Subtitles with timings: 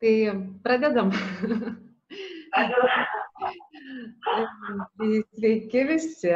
[0.00, 0.32] Tai
[0.64, 1.10] pradedam.
[5.36, 6.32] Sveiki visi.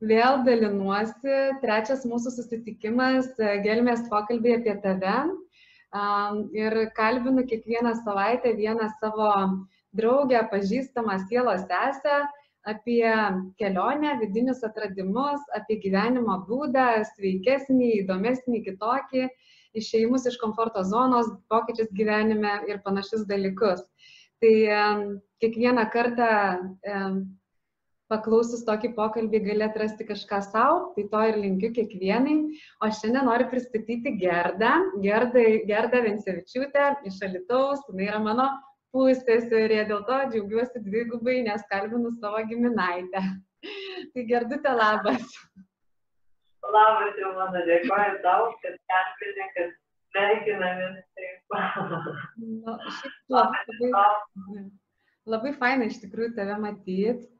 [0.00, 1.36] Vėl dalinuosi.
[1.60, 3.28] Trečias mūsų susitikimas
[3.66, 5.18] Gelmės pokalbį apie tave.
[6.56, 9.28] Ir kalbinu kiekvieną savaitę vieną savo
[9.92, 12.22] draugę, pažįstamą sielos sesę
[12.64, 13.04] apie
[13.60, 19.28] kelionę, vidinius atradimus, apie gyvenimo būdą, sveikesnį, įdomesnį, kitokį
[19.76, 23.82] išėjimus iš komforto zonos, pokyčius gyvenime ir panašius dalykus.
[24.40, 24.54] Tai
[25.42, 26.30] kiekvieną kartą
[28.10, 32.36] paklausus tokį pokalbį gali atrasti kažką savo, tai to ir linkiu kiekvienai.
[32.82, 34.72] O šiandien noriu pristatyti Gerdą,
[35.04, 38.48] Gerdą, Gerdą Vencevičiūtę iš Alitaus, jinai yra mano
[38.94, 43.22] pusseserė, dėl to džiaugiuosi dvigubai, nes kalbinu savo giminaitę.
[44.14, 45.36] Tai Gerdutė labas.
[46.60, 49.70] Labas jau mano, dėkoju tau, kad perkvietė, kad
[50.12, 51.00] sveikinamės.
[52.40, 52.76] Nu,
[53.32, 54.64] labai, labai,
[55.34, 57.30] labai faina iš tikrųjų tave matyti.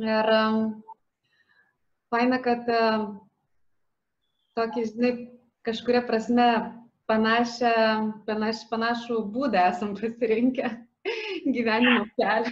[0.00, 0.60] Ir um,
[2.10, 3.06] faina, kad um,
[4.58, 5.12] tokį, žinai,
[5.68, 6.48] kažkuria prasme
[7.10, 7.74] panašią,
[8.26, 10.70] panaš, panašų būdą esam pasirinkę
[11.56, 12.50] gyvenimo kelią,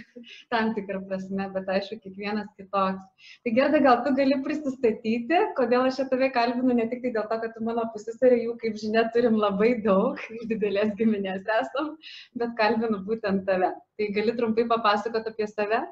[0.49, 3.27] tam tikrą prasme, bet aišku, kiekvienas kitoks.
[3.43, 7.39] Tai Gerda, gal tu gali prisistatyti, kodėl aš tave kalbinu, ne tik tai dėl to,
[7.43, 11.93] kad tu mano pusėserė, jų, kaip žinia, turim labai daug, didelės giminės esam,
[12.41, 13.73] bet kalbinu būtent tave.
[13.99, 15.83] Tai gali trumpai papasakoti apie save?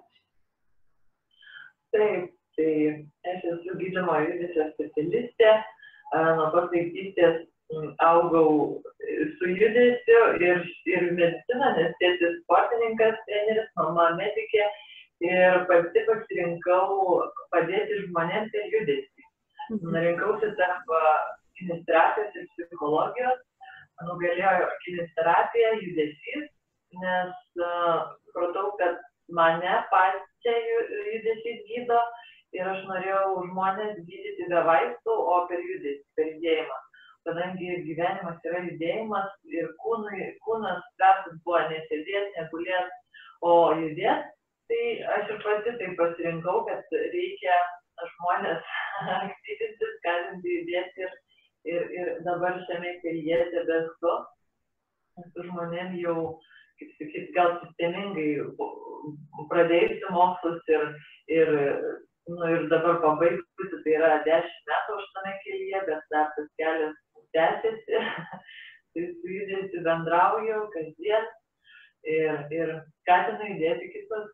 [1.93, 2.71] Taip, tai
[3.33, 5.53] aš esu gydymo judesio specialistė,
[6.15, 7.45] nuo pat vaikystės
[7.99, 8.81] augau
[9.37, 14.67] su judesiu ir, ir medicina, nes tėtis sportininkas, treneris, mama medikė
[15.27, 19.27] ir pati pasirinkau padėti žmonėms per judesį.
[19.75, 19.97] Mhm.
[20.05, 20.93] Rinkausi tarp
[21.59, 23.43] kinesterapijos ir psichologijos,
[24.07, 26.47] nugalėjo kinesterapija, judesys,
[27.03, 30.55] nes uh, supratau, kad mane pačią
[31.11, 31.99] judesys gydo
[32.55, 36.83] ir aš norėjau žmonės gydyti be vaistų, o per judesį, per judėjimą
[37.27, 44.33] kadangi gyvenimas yra judėjimas ir kūnui, kūnas vertas buvo nesėdėti, negulėti, o judėti,
[44.71, 44.81] tai
[45.15, 47.59] aš ir pati tai pasirinkau, kad reikia
[48.13, 48.73] žmonės
[49.19, 51.15] aktyvinti, skatinti judėti ir,
[51.73, 54.17] ir, ir dabar šiame kelyje tebesu.
[55.33, 56.17] Su žmonėm jau,
[56.77, 58.27] kaip sakyt, gal sistemingai
[59.49, 60.83] pradėjusi mokslus ir,
[61.33, 61.49] ir
[62.29, 66.95] nu, ir dabar pabaigusi, tai yra 10 metų aš tame kelyje, bet dar tas kelias
[67.35, 68.01] tęsiasi,
[68.93, 71.27] tai su judesiu bendrauju kasdien
[72.07, 72.73] ir, ir
[73.03, 74.31] skatinu judėti kitus.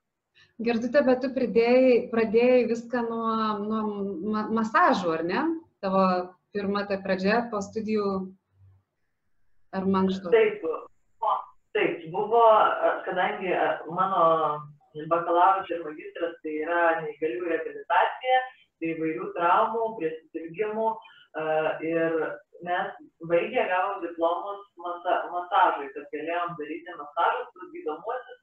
[0.63, 3.33] Gerdutė, bet tu pridėjai, pradėjai viską nuo,
[3.63, 3.81] nuo
[4.33, 5.43] ma masažų, ar ne?
[5.83, 6.03] Tavo
[6.53, 8.09] pirma ta pradžia po studijų
[9.73, 10.31] ar mankštų?
[10.33, 11.33] Taip, o,
[11.77, 12.43] taip, buvo,
[13.07, 13.51] kadangi
[13.89, 14.23] mano
[15.09, 18.39] bakalauras ir magistras tai yra neįgalių reabilitacija,
[18.77, 20.89] tai įvairių traumų, prie susirgymų
[21.89, 22.19] ir
[22.67, 22.95] mes
[23.31, 28.41] baigę gavom diplomus masa, masažui, kad galėjom daryti masažus, tuos gydomuosius.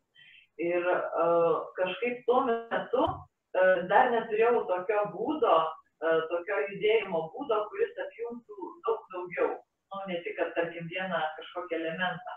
[0.61, 5.57] Ir uh, kažkaip tuo metu uh, dar neturėjau tokio būdo,
[6.05, 9.51] uh, tokio judėjimo būdo, kuris apjungtų daug daugiau.
[9.91, 12.37] Nu, ne tik, kad tarkim vieną kažkokį elementą.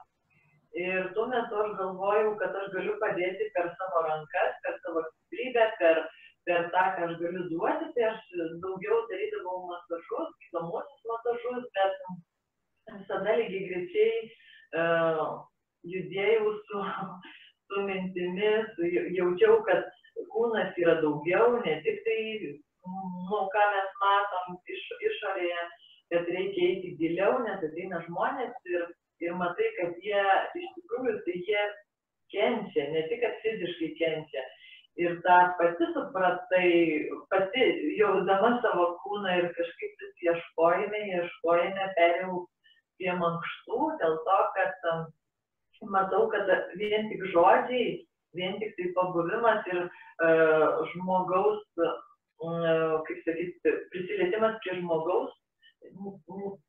[0.83, 5.67] Ir tuo metu aš galvojau, kad aš galiu padėti per savo rankas, per savo stiprybę,
[5.81, 6.00] per,
[6.47, 8.21] per tą, ką aš galiu duoti, tai aš
[8.63, 11.93] daugiau darydavau masažus, gydomuosius masažus, bet
[12.97, 14.17] visada lygiai grečiai
[14.79, 15.23] uh,
[15.93, 16.83] judėjau su,
[17.67, 18.81] su mintimis,
[19.17, 19.87] jaučiau, kad
[20.33, 22.19] kūnas yra daugiau, ne tik tai,
[23.29, 25.63] nu, ką mes matom iš, išorėje,
[26.13, 28.85] kad reikia eiti giliau, nes ateina žmonės ir,
[29.23, 30.23] ir matai, kad jie
[30.59, 31.63] iš tikrųjų tai jie
[32.33, 34.43] kenčia, ne tik, kad fiziškai kenčia,
[35.01, 36.69] ir tą pati supratai,
[37.31, 37.65] pati
[37.97, 42.39] jausdama savo kūną ir kažkaip vis ieškojame, ieškojame, perėjau
[43.00, 45.06] prie mankštų, dėl to, kad um,
[45.94, 48.03] matau, kad vien tik žodžiai,
[48.38, 55.33] vien tik tai pabuvimas ir uh, žmogaus, uh, kaip sakyti, prisilietimas prie žmogaus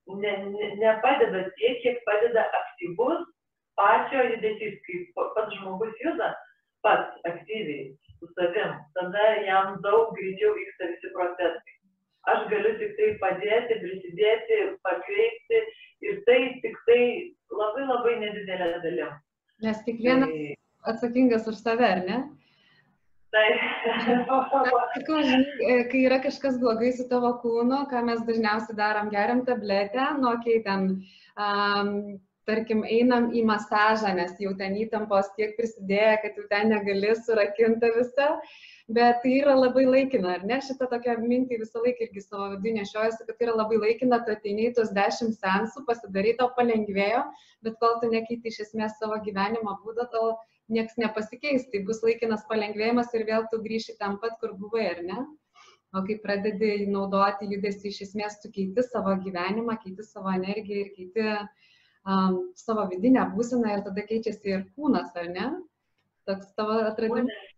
[0.07, 3.23] ne, ne, nepadeda tiek, kiek padeda aktyvus
[3.79, 4.99] pačio judesys, kai
[5.37, 6.33] pats žmogus juda
[6.85, 7.95] pats aktyviai
[8.25, 11.75] su savim, tada jam daug greičiau vyksta visi procesai.
[12.33, 15.59] Aš galiu tik tai padėti, prisidėti, pakreipti
[16.09, 17.01] ir tai tik tai
[17.53, 19.13] labai labai nedidelė dalim.
[19.65, 20.55] Nes kiekvienas tai...
[20.93, 22.23] atsakingas už save, ar ne?
[23.35, 23.47] Tai.
[24.95, 25.21] Sakau,
[25.91, 30.61] kai yra kažkas blogai su tavo kūnu, ką mes dažniausiai darom, geriam tabletę, nu, okei,
[30.61, 30.87] okay, ten
[31.37, 31.91] um,
[32.49, 37.91] tarkim, einam į masažą, nes jau ten įtampos tiek prisidėjo, kad jau ten negali surakinti
[37.97, 38.31] visą,
[38.99, 40.59] bet tai yra labai laikina, ar ne?
[40.65, 44.35] Šitą tokią mintį visą laiką irgi savo viduje nešiojasi, kad tai yra labai laikina, tu
[44.35, 47.23] ateini į tos dešimt sensų, pasidarai tau palengvėjo,
[47.65, 50.35] bet kol tu nekeiti iš esmės savo gyvenimo būdą, tol
[50.73, 55.03] nieks nepasikeis, tai bus laikinas palengvėjimas ir vėl tu grįši ten pat, kur buvai, ar
[55.05, 55.25] ne?
[55.95, 60.89] O kai pradedi naudoti judesi, iš esmės tu keiti savo gyvenimą, keiti savo energiją ir
[60.97, 61.27] keiti
[62.09, 65.49] um, savo vidinę būseną ir tada keičiasi ir kūnas, ar ne?
[66.29, 67.51] Toks tavo atradimas.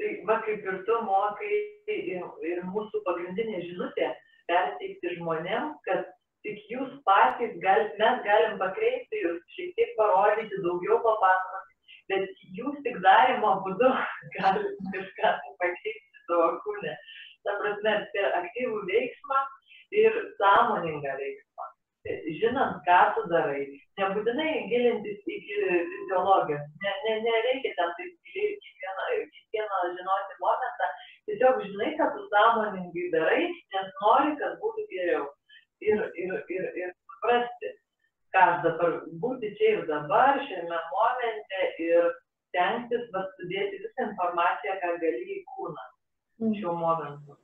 [0.00, 1.52] Tai va kaip ir tu mokai
[1.92, 4.10] ir, ir mūsų pagrindinė žinutė
[4.50, 6.08] perteikti žmonėms, kad
[6.46, 11.76] tik jūs patys, gal, mes galim pakreipti jūs, šiek tiek parodyti, daugiau papasakoti,
[12.10, 13.92] bet jūs tik darimo būdu
[14.36, 16.96] galite kažką pakeisti savo kūne.
[17.46, 19.38] Ta prasme, per aktyvų veiksmą
[20.02, 21.71] ir sąmoningą veiksmą.
[22.02, 23.62] Žinant, ką tu darai,
[24.00, 25.58] nebūtinai gilintis iki
[25.90, 29.04] fiziologijos, ne, ne, nereikia ten taip giliai kiekvieną,
[29.36, 30.88] kiekvieną žinoti momentą,
[31.30, 33.44] tiesiog žinai, kad tu sąmoningai darai,
[33.76, 35.28] nes nori, kad būtų geriau.
[35.82, 37.70] Ir, ir, ir, ir suprasti,
[38.34, 42.10] ką aš dabar būti čia ir dabar, šiame momente ir
[42.50, 45.86] stengtis sudėti visą informaciją, ką gali į kūną
[46.58, 47.41] šiuo momentu.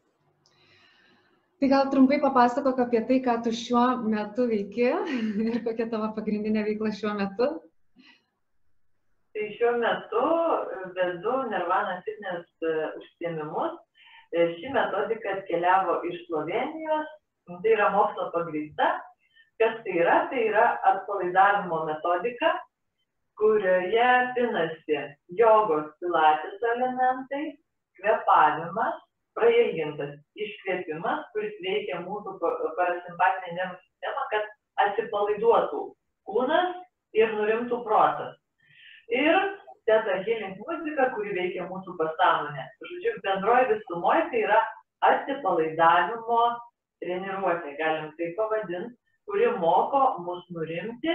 [1.58, 4.84] Tai gal trumpai papasakok apie tai, ką tu šiuo metu veiki
[5.50, 7.48] ir kokia tavo pagrindinė veikla šiuo metu.
[9.34, 10.22] Tai šiuo metu
[10.94, 13.74] vedu Nirvana fitness e, užsiemimus.
[14.30, 17.10] E, ši metodika atkeliavo iš Slovenijos,
[17.50, 18.92] tai yra mokslo pagrįsta.
[19.58, 20.16] Kas tai yra?
[20.30, 22.52] Tai yra atpalaidavimo metodika,
[23.42, 24.08] kurioje
[24.38, 25.02] pinasi
[25.42, 27.44] jogos pilatis elementai,
[27.98, 29.02] kvepavimas,
[29.38, 34.50] prailgintas iškvėpimas, kuris veikia mūsų parasimpatinę nervų sistemą, kad
[34.84, 35.82] atsipalaiduotų
[36.28, 36.76] kūnas
[37.16, 38.36] ir nurimtų protas.
[39.08, 39.38] Ir
[39.88, 42.66] teta healing muzika, kuri veikia mūsų pasąmonę.
[42.84, 44.58] Žodžiu, bendroji visumoje tai yra
[45.08, 46.42] atsipalaidavimo
[47.02, 48.96] treniruotė, galim tai pavadinti,
[49.28, 51.14] kuri moko mus nurimti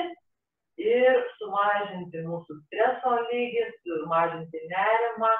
[0.81, 5.31] ir sumažinti mūsų streso lygį, sumažinti nerimą,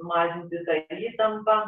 [0.00, 0.78] sumažinti tą
[1.10, 1.58] įtampą,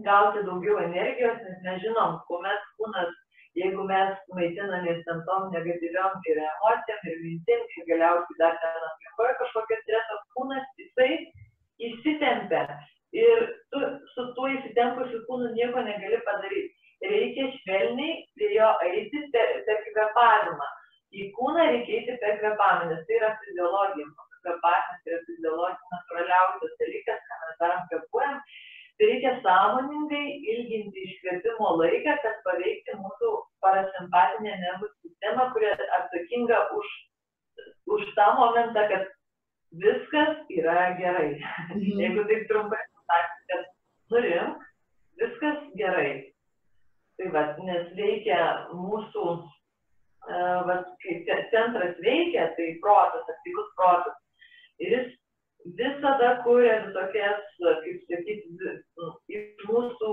[0.00, 3.12] gauti daugiau energijos, nes nežinom, kuomet kūnas,
[3.58, 9.38] jeigu mes maitinamės ten tom negatyviom ir emocijom, ir mintim, ir galiausiai dar ten aplinkoje
[9.42, 11.10] kažkokia streso, kūnas jisai
[11.88, 12.64] įsitempia.
[13.12, 13.80] Ir tu
[14.14, 16.72] su tuo įsitempusiu kūnu nieko negali padaryti.
[17.02, 20.68] Reikia švelniai prie jo eiti per, per kvepavimą.
[21.12, 24.08] Į kūną reikia eiti per kvepavimą, nes tai yra fiziologija
[24.42, 28.61] kvėpavimas yra fiziologinis natūraliausias dalykas, ką mes darom kvėpuojam, tai
[29.02, 33.32] reikia sąmoningai ilginti iškvėpimo laiką, kad paveikti mūsų
[33.64, 36.92] parasimpatinę nervų sistemą, kuri atsakinga už,
[37.96, 39.08] už tą momentą, kad
[39.84, 41.30] viskas yra gerai.
[41.70, 41.80] Mhm.
[42.02, 43.70] Jeigu taip trumpai pasakyti, kad
[44.14, 44.68] nurimk,
[45.22, 46.12] viskas gerai.
[47.20, 48.38] Tai va, nes veikia
[48.74, 51.18] mūsų, uh, va, kai
[51.52, 54.16] centras veikia, tai protas, aktyvus protas,
[54.82, 55.10] ir jis
[55.64, 58.72] visada kuria visokias, kaip sakyti,
[59.36, 60.10] iš mūsų,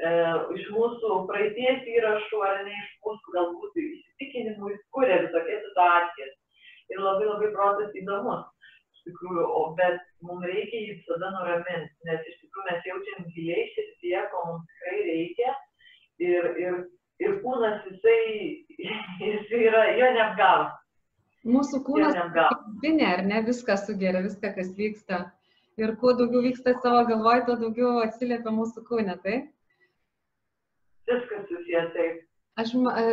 [0.00, 0.10] e,
[0.56, 6.34] iš mūsų praeities įrašų ar ne iš mūsų galbūt įsitikinimų, jis kuria visokias situacijas.
[6.94, 8.44] Ir labai labai protas įdomus.
[8.94, 13.66] Iš tikrųjų, o bet mums reikia jį visada nuraminti, nes iš tikrųjų mes jaučiam giliai
[13.74, 15.54] širdyje, ko mums tikrai reikia.
[16.22, 16.76] Ir, ir,
[17.22, 18.20] ir kūnas jisai,
[19.26, 20.74] jis yra, jo neapgaus
[21.46, 22.16] Mūsų kūnas
[22.82, 25.20] vidinė, ar ne, viską sugeria, viską, kas vyksta.
[25.78, 29.52] Ir kuo daugiau vyksta savo galvoj, tuo daugiau atsiliepia mūsų kūne, taip?
[31.06, 32.22] Viskas susiję taip.
[32.56, 32.70] Aš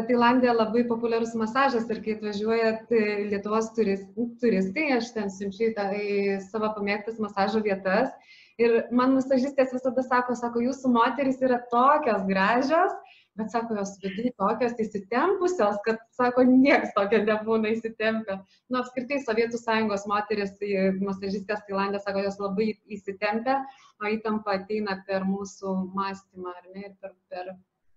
[0.08, 2.94] Tailandė labai populiarus masažas ir kai atvažiuojat
[3.28, 8.14] Lietuvos turistai, aš ten siunčiu į savo pamėgtas masažo vietas.
[8.62, 12.96] Ir man masažistės visada sako, sako, jūsų moteris yra tokios gražios,
[13.40, 18.38] bet sako, jos viduje tokios įsitempusios, kad, sako, nieks tokio nebūna įsitempę.
[18.70, 20.54] Nu, apskritai, Sovietų sąjungos moteris,
[21.02, 23.58] masažistės Tailandė, sako, jos labai įsitempę,
[24.02, 27.52] o įtampa ateina per mūsų mąstymą, ar ne, ir per, per,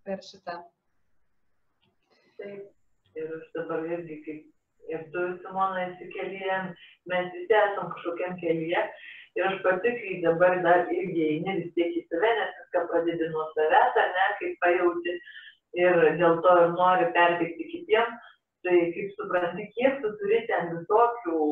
[0.09, 0.61] per šitą.
[2.41, 2.65] Taip,
[3.17, 6.59] ir aš dabar irgi, kaip ir tu, Simona, esi kelyje,
[7.13, 8.89] mes visi esam kažkokiam kelyje
[9.37, 13.29] Ir aš pati, kai dabar dar irgi eini vis tiek į save, nes viską pradedi
[13.35, 15.17] nuo savęs, ar ne, kaip pajauti
[15.83, 18.33] ir dėl to ir nori perteikti kitiems,
[18.65, 21.43] tai kaip supranti, kiek tu turi ten visokių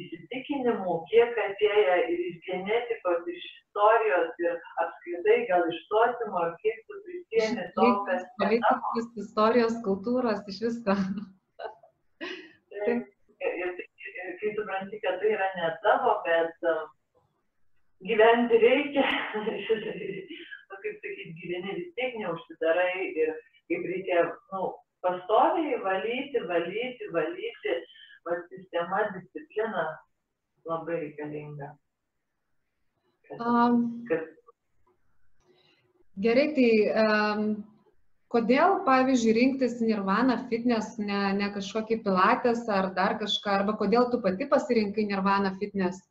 [0.00, 7.00] įsitikinimų, kiek atėję ir iš genetikos, iš istorijos ir apskritai gal iš sociumo, kiek tu
[7.08, 8.26] prisėmė to, kas...
[8.44, 10.98] Politikos, istorijos, kultūros, iš visko.
[12.76, 13.00] ir,
[13.40, 13.89] ir, ir
[14.40, 16.88] kai supranti, kad tai yra ne tavo, bet um,
[18.08, 19.06] gyventi reikia,
[20.68, 23.34] nu, kaip sakyti, gyveni vis tiek neužsidarai ir
[23.70, 24.72] kaip reikia, nu,
[25.04, 27.76] pastoviai valyti, valyti, valyti,
[28.26, 29.86] va sistema, disciplina
[30.68, 31.72] labai reikalinga.
[33.28, 34.26] Kad, Um, kad
[36.20, 37.44] Gerai, tai um,
[38.32, 44.20] kodėl, pavyzdžiui, rinktis Nirvana fitness, ne, ne kažkokį pilates ar dar kažką, arba kodėl tu
[44.24, 46.04] pati pasirinkai Nirvana fitness?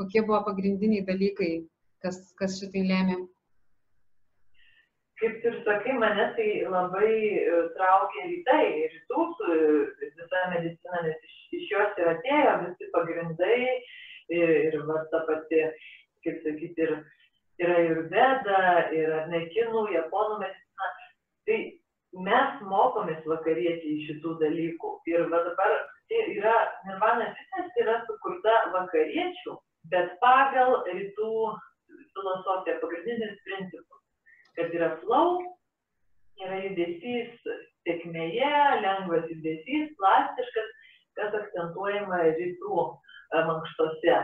[0.00, 1.54] Kokie buvo pagrindiniai dalykai,
[2.04, 3.24] kas, kas šitai lėmė?
[5.20, 9.54] kaip ir sakai, mane tai labai e, traukė rytai, rytų su
[10.02, 13.60] visa medicina, nes iš, iš jos ir atėjo visi pagrindai
[14.36, 15.62] ir, ir va, ta pati,
[16.26, 16.94] kaip sakyti, ir,
[17.64, 18.60] ir veda,
[18.92, 20.65] ir ar ne kinų, japonų medicina.
[21.46, 21.58] Tai
[22.26, 24.92] mes mokomės vakariečiai šitų dalykų.
[25.12, 25.76] Ir dabar
[26.10, 26.56] tai yra,
[26.88, 29.58] Nirvana fitness yra sukurta vakariečių,
[29.92, 31.30] bet pagal rytų
[32.16, 33.96] filosofiją, pagrindinius principus
[34.56, 35.36] kad yra flow,
[36.40, 37.48] yra judesys
[37.86, 40.70] sėkmėje, lengvas judesys, plastiškas,
[41.18, 44.16] kas akcentuojama rytų e, mankštose.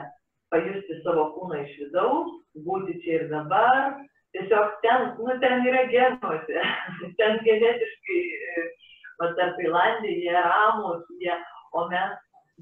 [0.53, 2.33] Pajusti savo kūną iš vidaus,
[2.67, 3.95] būti čia ir dabar.
[4.33, 6.61] Tiesiog ten, nu, ten yra genuose,
[7.19, 8.21] ten genetiškai,
[9.21, 11.35] va, tarp Tailandė, jie ramus, jie,
[11.77, 12.15] o mes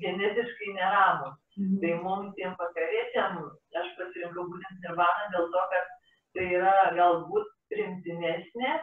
[0.02, 1.36] genetiškai neramus.
[1.58, 1.78] Mhm.
[1.82, 3.38] Tai mums tiem vakariečiam,
[3.82, 5.94] aš pasirinkau būtent nirvaną dėl to, kad
[6.34, 8.74] tai yra galbūt primtinesnė,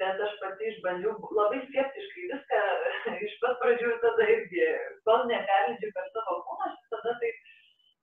[0.00, 2.62] bet aš pati išbandžiau labai skeptiškai viską
[3.28, 4.68] iš pat pradžių ir tada irgi,
[5.08, 7.32] kol neperleidžiu per savo kūną, aš tada tai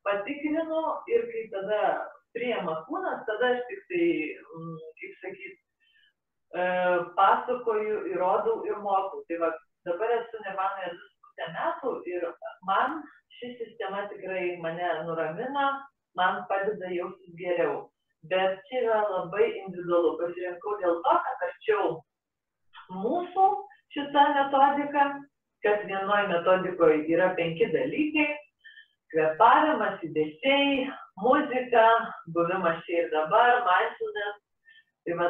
[0.07, 0.83] patikrinu
[1.13, 1.81] ir kai tada
[2.37, 4.07] priema kūnas, tada aš tik tai,
[4.57, 5.55] mm, kaip sakyt,
[6.55, 6.65] e,
[7.19, 9.23] pasakoju, įrodau ir mokau.
[9.29, 9.53] Tai va,
[9.87, 12.27] dabar esu Nirvanoje 2,5 metų ir
[12.67, 13.01] man
[13.37, 15.71] ši sistema tikrai mane nuramina,
[16.15, 17.91] man padeda jaustis geriau
[18.29, 20.17] bet čia yra labai individualu.
[20.19, 21.85] Pasirinkau dėl to, kad arčiau
[23.01, 23.47] mūsų
[23.95, 25.05] šita metodika,
[25.65, 28.27] kad vienoje metodikoje yra penki dalykai-
[29.13, 30.87] kvepavimas, judesiai,
[31.21, 31.85] muzika,
[32.35, 34.41] buvimas čia ir dabar, mindfulness,
[35.05, 35.29] tai va,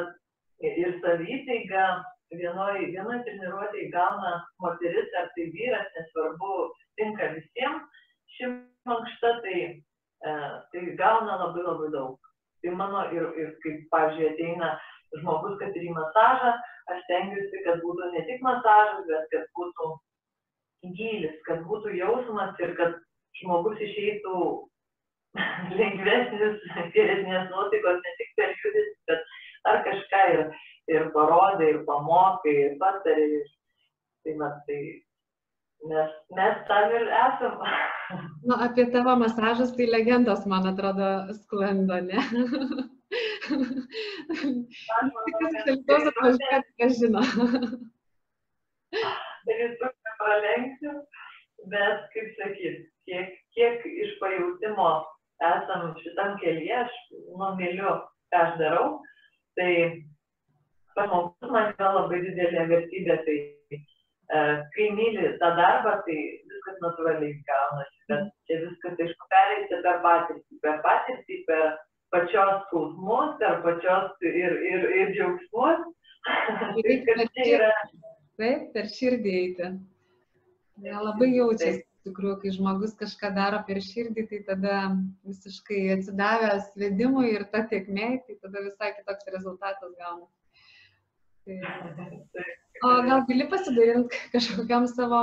[0.62, 1.86] ir savytaiga.
[2.32, 4.30] Vienoje vienoj treniruotėje gauna
[4.64, 6.52] moteris ar tai vyras, nesvarbu,
[6.96, 7.98] tinka visiems,
[8.32, 8.48] ši
[8.88, 9.58] mankšta, tai,
[10.24, 10.32] e,
[10.72, 12.16] tai gauna labai labai daug.
[12.64, 14.70] Tai mano ir, ir kaip, pavyzdžiui, ateina
[15.20, 16.54] žmogus, kad ir į masažą,
[16.94, 19.92] aš stengiuosi, kad būtų ne tik masažas, bet kad būtų
[20.96, 22.96] gylis, kad būtų jausmas ir kad
[23.42, 24.38] žmogus išeitų
[25.80, 26.58] lengvesnis,
[26.96, 29.20] geresnės nuotaikos, ne tik per judesį, bet
[29.70, 30.42] ar kažką ir,
[30.92, 33.28] ir parodai, ir pamokai, ir patari.
[33.38, 33.48] Ir,
[34.22, 34.80] tai, na, tai
[35.90, 37.58] mes, mes tam ir esam.
[38.42, 41.06] Nu, apie tavo masažus tai legendos, man atrodo,
[41.38, 42.20] sklando, ne?
[45.24, 47.22] Tikas kalbos atvažiuoti, kas žino.
[49.48, 50.92] rytų nepralenksiu,
[51.72, 54.90] bet kaip sakyt, kiek, kiek iš pajūtimo
[55.40, 56.96] esam šitam kelyje, aš
[57.38, 57.94] numiliu,
[58.32, 58.88] ką aš darau,
[59.58, 59.72] tai
[60.96, 63.36] pamokus man yra labai didelė vertybė, tai
[63.72, 64.42] e,
[64.74, 66.18] kai myli tą darbą, tai
[66.50, 71.64] viskas natūraliai gaunasi, bet čia viskas, aišku, pereiti per patirtį, per patirtį, per
[72.12, 75.88] pačios skausmus, per pačios ir, ir, ir džiaugsmus.
[78.38, 79.72] Taip, per širdį eiti.
[80.82, 84.76] Labai jaučiasi, tikrųjų, kai žmogus kažką daro per širdį, tai tada
[85.28, 90.26] visiškai atsidavęs vedimui ir ta tiekmė, tai tada visai kitoks rezultatas gauna.
[91.42, 91.58] Tai,
[92.86, 95.22] o gal gali pasidalinti kažkokiam savo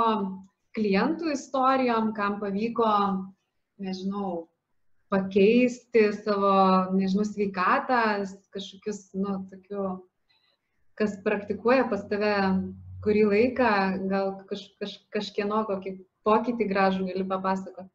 [0.76, 2.90] klientų istorijom, kam pavyko,
[3.80, 4.50] nežinau,
[5.10, 6.52] pakeisti savo,
[6.94, 8.02] nežinau, sveikatą,
[8.54, 9.88] kažkokius, nu, tokiu,
[11.00, 12.36] kas praktikuoja pas tave
[13.04, 13.72] kurį laiką,
[14.12, 15.96] gal kaž, kaž, kažkieno kokį
[16.26, 17.90] pokytį gražų gali papasakoti.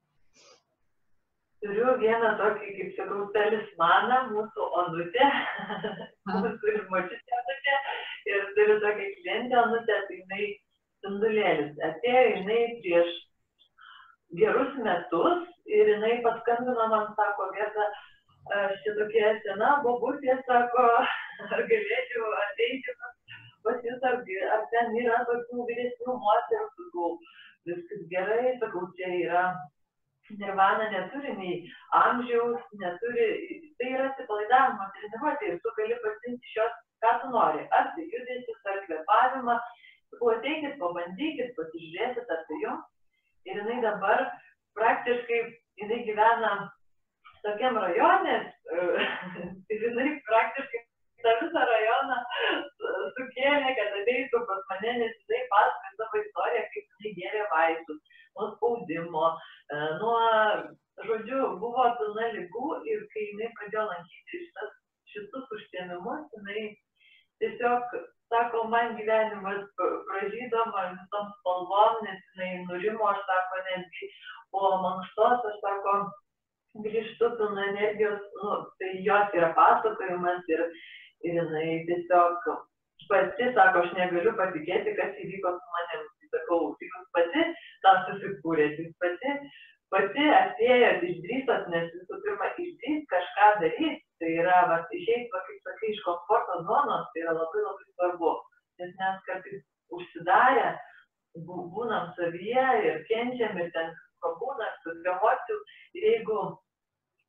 [1.65, 5.29] Turiu vieną tokį, kaip sakau, talismaną, mūsų onutę,
[6.31, 7.77] mūsų ir močiutė onutė,
[8.31, 11.71] ir turiu tokią klientę onutę, tai jinai spindulėlis.
[11.89, 13.15] Atėjo jinai prieš
[14.41, 15.47] gerus metus
[15.79, 17.89] ir jinai paskambino man, sako, vieta,
[18.59, 20.85] aš čia tokia sena bobutė, sako,
[21.49, 22.99] ar galėčiau ateiti
[23.65, 24.21] pas jūs, ar,
[24.55, 27.09] ar ten yra tokių vyresnių moterų, sakau,
[27.69, 29.45] viskas gerai, sakau, čia yra
[30.29, 31.55] Nirvana neturi nei
[31.93, 33.25] amžiaus, neturi,
[33.77, 37.67] tai yra atsipalaidavimo treniruotė ir tu gali pasirinkti iš jos, ką tu nori.
[37.77, 39.57] Ar tai judesius, ar kvepavimą.
[40.09, 42.89] Sakau, ateikit, pabandykit, pasižiūrėkit, ar tai jums.
[43.45, 44.25] ir jinai dabar
[44.73, 45.39] praktiškai,
[45.77, 46.53] jinai gyvena
[47.45, 48.37] tokiam rajone,
[49.75, 50.84] ir jinai praktiškai
[51.25, 52.17] tą visą rajoną
[53.17, 58.49] sukėlė, kad ateitų pas mane, nes jinai pasakoja savo istoriją, kaip jinai gėrė vaistus, nuo
[58.55, 59.27] spaudimo,
[59.75, 60.17] e, nuo,
[61.09, 64.75] žodžiu, buvo pilna lygų ir kai jinai pradėjo lankyti šitas,
[65.13, 66.65] šitus užsiemimus, jinai
[67.43, 67.95] tiesiog
[68.33, 69.63] sako, man gyvenimas
[70.09, 74.11] pražydo, man visom spalvom, nes jinai nurimo, aš sako, netgi
[74.53, 75.95] po mankštos, aš sako,
[76.83, 80.63] grįžtu pilna energijos, nu, tai jos yra pasakojimas ir,
[81.25, 82.49] ir jinai tiesiog
[83.09, 86.07] pati sako, aš negaliu patikėti, kas įvyko su manim.
[86.21, 87.45] Tai sakau, tai jūs pati
[87.85, 89.35] tą susikūrėte, jūs pati,
[89.93, 95.91] pati atėjot, išdrįsot, nes visų pirma, išdrįst kažką daryti, tai yra, va, išeiti, kaip sakai,
[95.93, 98.33] iš komforto zonos, tai yra labai labai svarbu,
[98.81, 99.63] nes mes kartais
[99.95, 100.73] užsidarę,
[101.45, 103.91] būnam savyje ir kenčiam ir ten
[104.23, 105.57] pabūnam su emocijų
[105.99, 106.41] ir jeigu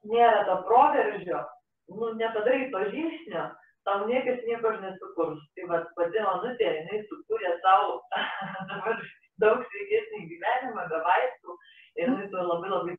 [0.07, 1.43] nėra to proveržio,
[1.91, 3.47] nu, nepadarai to žingsnio,
[3.87, 5.43] tau niekas nieko nesukurs.
[5.55, 8.01] Tai va, pati Onutė, jinai sukūrė savo
[8.71, 9.01] dabar
[9.43, 11.57] daug sveikesnį gyvenimą be vaistų
[12.01, 12.99] ir jinai to labai labai.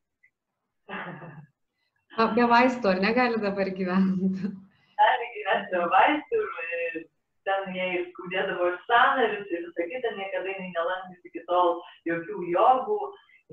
[2.37, 4.49] Be vaistų, ar negali dabar gyventi?
[4.97, 6.41] Gali gyventi be vaistų
[6.77, 6.99] ir
[7.47, 11.77] ten jie ir skaudėdavo ir sanarius ir visą kitą, niekada jinai nelankėsi iki tol
[12.09, 12.97] jokių jogų,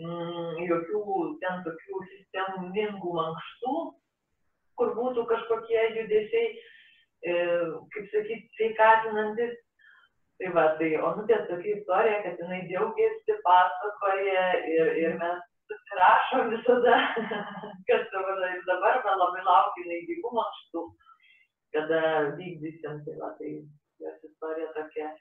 [0.00, 3.74] mm, jokių ten tokių sistemingų mankštų,
[4.78, 6.48] kur būtų kažkokie judesiai,
[7.24, 9.56] kaip sakyti, sveikatinantis.
[10.42, 16.96] Tai va, tai Onutės tokia istorija, kad jinai džiaugiasi, pasakoja ir, ir mes susirašom visada,
[17.88, 20.82] kas dabar ir dabar, man labai laukia jinai gyvų mankštų,
[21.76, 22.00] kada
[22.40, 23.52] vykdysim, tai va, tai
[24.02, 25.12] jos istorija tokia.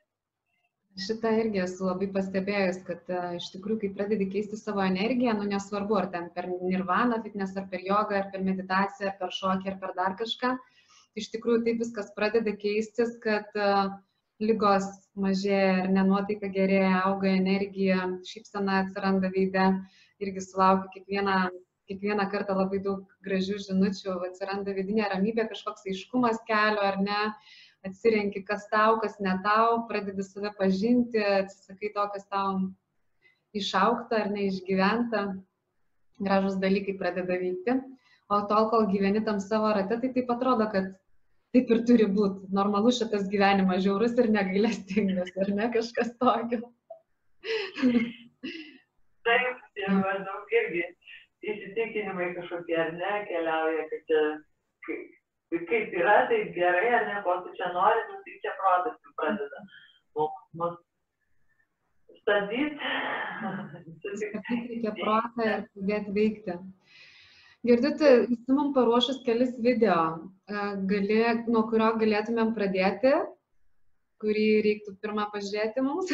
[1.03, 5.47] Šitą irgi esu labai pastebėjus, kad uh, iš tikrųjų, kai pradedi keisti savo energiją, nu
[5.49, 9.71] nesvarbu, ar ten per nirvaną fitness, ar per jogą, ar per meditaciją, ar per šokį,
[9.71, 10.51] ar per dar kažką,
[11.19, 13.93] iš tikrųjų taip viskas pradeda keistis, kad uh,
[14.41, 14.85] lygos
[15.19, 19.67] mažėja ir nenuotaika gerėja, auga energija, šypsena atsiranda veide,
[20.23, 21.37] irgi sulaukia kiekvieną,
[21.89, 27.21] kiekvieną kartą labai daug gražių žinučių, atsiranda vidinė ramybė, kažkoks aiškumas kelio ar ne,
[27.87, 32.53] atsirenki, kas tau, kas ne tau, pradedi save pažinti, atsisakai to, kas tau
[33.53, 35.25] išaukta ar neišgyventa,
[36.23, 37.77] gražus dalykai pradeda vykti.
[38.31, 40.93] O tol, kol gyveni tam savo rate, tai taip atrodo, kad
[41.53, 42.49] taip ir turi būti.
[42.57, 46.61] Normalus šitas gyvenimas, žiaurus ir negailestingas, ar ne kažkas tokio.
[49.27, 50.85] Taip, ir maždaug irgi
[51.53, 54.23] įsitikinimai kažkokie ar ne keliauja, kad čia
[54.87, 55.03] kaip,
[55.69, 59.13] kaip yra, tai gerai, ar ne, ko tu čia nori, nu, tai čia protas jau
[59.19, 59.63] pradeda.
[60.59, 60.81] Mus.
[62.23, 62.91] Stabdyti
[64.03, 66.57] reikia protą ir pradėti veikti.
[67.63, 69.95] Girdite, esi mums paruošus kelis video,
[70.89, 73.13] gali, nuo kurio galėtumėm pradėti,
[74.23, 76.11] kurį reiktų pirmą pažiūrėti mums,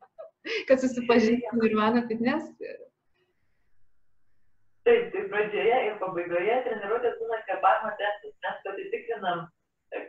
[0.68, 2.46] kad susipažintum Nirvana Fitness.
[4.86, 8.36] Taip, tai pradžioje ir pabaigoje treniruotės būna kvepavimo testas.
[8.46, 9.42] Mes pasitikrinam,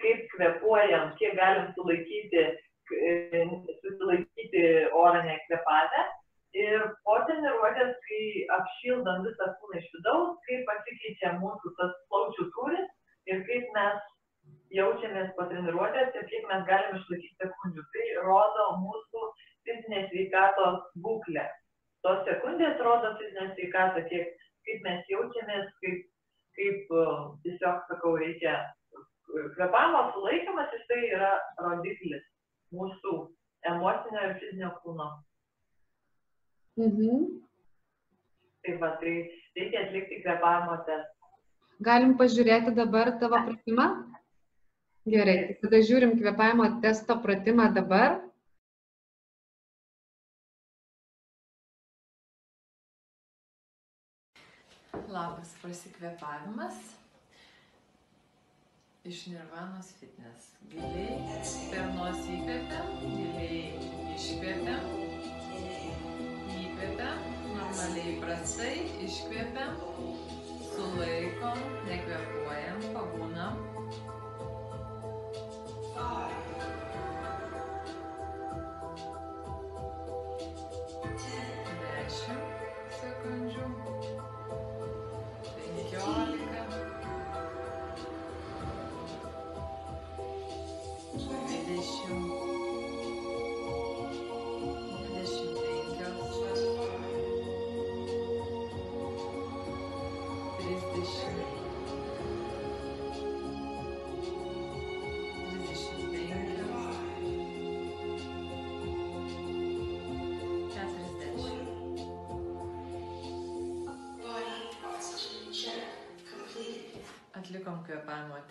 [0.04, 2.44] kaip kvepuojam, kiek galim sulaikyti,
[3.82, 4.64] susilaikyti
[4.94, 6.06] orą nekvepavę.
[6.58, 8.22] Ir po treniruotės, kai
[8.56, 12.88] apšildam visą kūną iš vidaus, kaip pasikeičia mūsų tas plaučių tūris
[13.30, 14.08] ir kaip mes
[14.74, 17.86] jaučiamės po treniruotės ir kiek mes galim išlaikyti sekundžių.
[17.94, 19.24] Tai rodo mūsų
[19.68, 21.46] fizinės sveikatos būklę.
[22.06, 24.34] Tos sekundės rodo fizinę sveikatą, kiek,
[24.68, 26.04] kaip mes jaučiamės, kaip,
[26.58, 26.98] kaip
[27.46, 28.58] tiesiog, sakau, reikia
[29.28, 32.24] kvepavimo sulaikymas, jis tai yra rodiklis
[32.76, 33.16] mūsų
[33.72, 35.10] emocinio ir fizinio kūno.
[36.78, 37.26] Mhm.
[38.64, 39.14] Tai va, tai
[39.58, 41.32] reikia atlikti kvepavimo testą.
[41.88, 43.88] Galim pažiūrėti dabar tavo pratimą?
[45.08, 48.20] Gerai, tai tada žiūrim kvepavimo testo pratimą dabar.
[55.08, 56.82] Labas, prasikvėpavimas
[59.08, 60.52] iš Nirvanos fitness.
[60.74, 61.16] Giliai
[61.72, 63.62] per nosį įkvepiam, giliai
[64.18, 65.07] iškvepiam,
[66.78, 67.22] įkvepiam,
[67.56, 69.80] normaliai prastai, iškvepiam,
[70.76, 71.58] sulaikom,
[71.90, 73.58] nekvepuojam, pabūnam.
[75.98, 76.27] Dešimt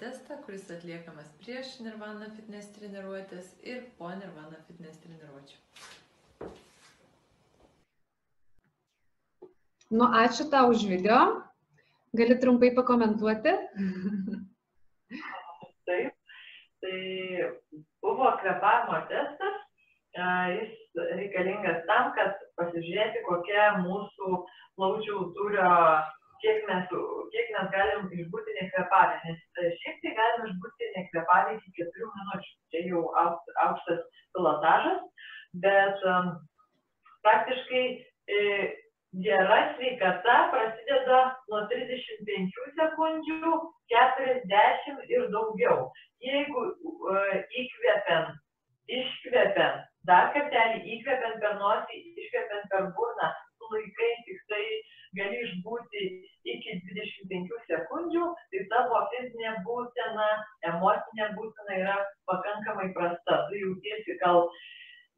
[0.01, 5.57] testą, kuris atliekamas prieš Nirvana fitness treniruotės ir po Nirvana fitness treniruočių.
[9.97, 11.21] Nu, ačiū tau už video.
[12.17, 13.53] Gali trumpai pakomentuoti?
[15.87, 16.13] Taip.
[16.83, 16.99] Tai
[18.03, 19.63] buvo kvepavimo testas.
[20.17, 24.43] Jis reikalingas tam, kad pasižiūrėti, kokia mūsų
[24.77, 25.71] plaučių tūrio,
[26.47, 26.91] kiek mes,
[27.35, 29.19] kiek mes galim išbūti nekvepavę.
[29.27, 32.53] Nes e, šiaip tai galim išbūti nekvepavę iki 4 minučių.
[32.73, 33.03] Čia jau
[33.67, 34.03] aukštas,
[34.37, 35.01] pilotažas.
[35.65, 36.31] Bet um,
[37.27, 37.85] praktiškai
[38.39, 38.43] e,
[39.27, 43.53] gera sveikata prasideda nuo 35 sekundžių,
[43.95, 45.89] 40 ir daugiau.
[46.27, 48.37] Jeigu uh, įkvepiant,
[48.99, 53.31] iškvepiant, dar kartelį įkvepiant per nosį, iškvepiant per burną,
[53.67, 54.65] su laikai tik tai
[55.19, 56.03] gali išbūti
[56.53, 60.29] iki 25 sekundžių, tai tavo fizinė būsena,
[60.71, 61.97] emocinė būsena yra
[62.31, 63.43] pakankamai prasta.
[63.51, 64.47] Tu jautiesi gal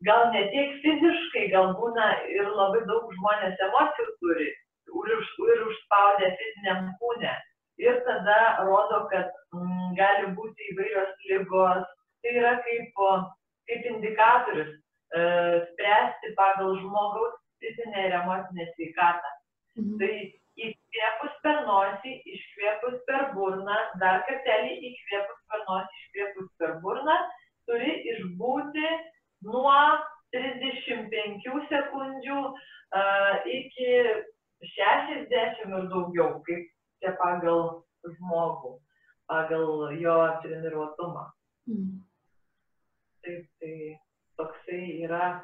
[0.06, 6.32] gal ne tiek fiziškai, gal būna ir labai daug žmonės emocijų turi ir, ir užspaudę
[6.40, 7.34] fiziniam kūne.
[7.78, 11.84] Ir tada rodo, kad mm, gali būti įvairios lygos.
[12.22, 13.02] Tai yra kaip,
[13.70, 15.20] kaip indikatorius e,
[15.68, 19.33] spręsti pagal žmogaus fizinę ir emocinę sveikatą.
[20.01, 20.12] Tai
[20.59, 27.18] įkvėpus per nosį, iškvėpus per burną, dar kartelį įkvėpus per nosį, iškvėpus per burną,
[27.68, 28.88] turi išbūti
[29.47, 29.77] nuo
[30.35, 33.92] 35 sekundžių uh, iki
[34.75, 36.66] 60 ir daugiau, kaip
[36.99, 37.85] čia pagal
[38.16, 38.75] žmogų,
[39.31, 41.29] pagal jo treniruotumą.
[41.71, 42.03] Mhm.
[43.23, 43.77] Taip, tai
[44.38, 45.38] toksai yra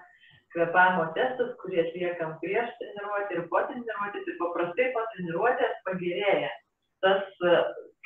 [0.55, 6.51] kvepavimo testas, kurį atliekam prieš treniruotę ir po treniruotės ir paprastai po treniruotės pagerėja
[7.05, 7.57] tas e,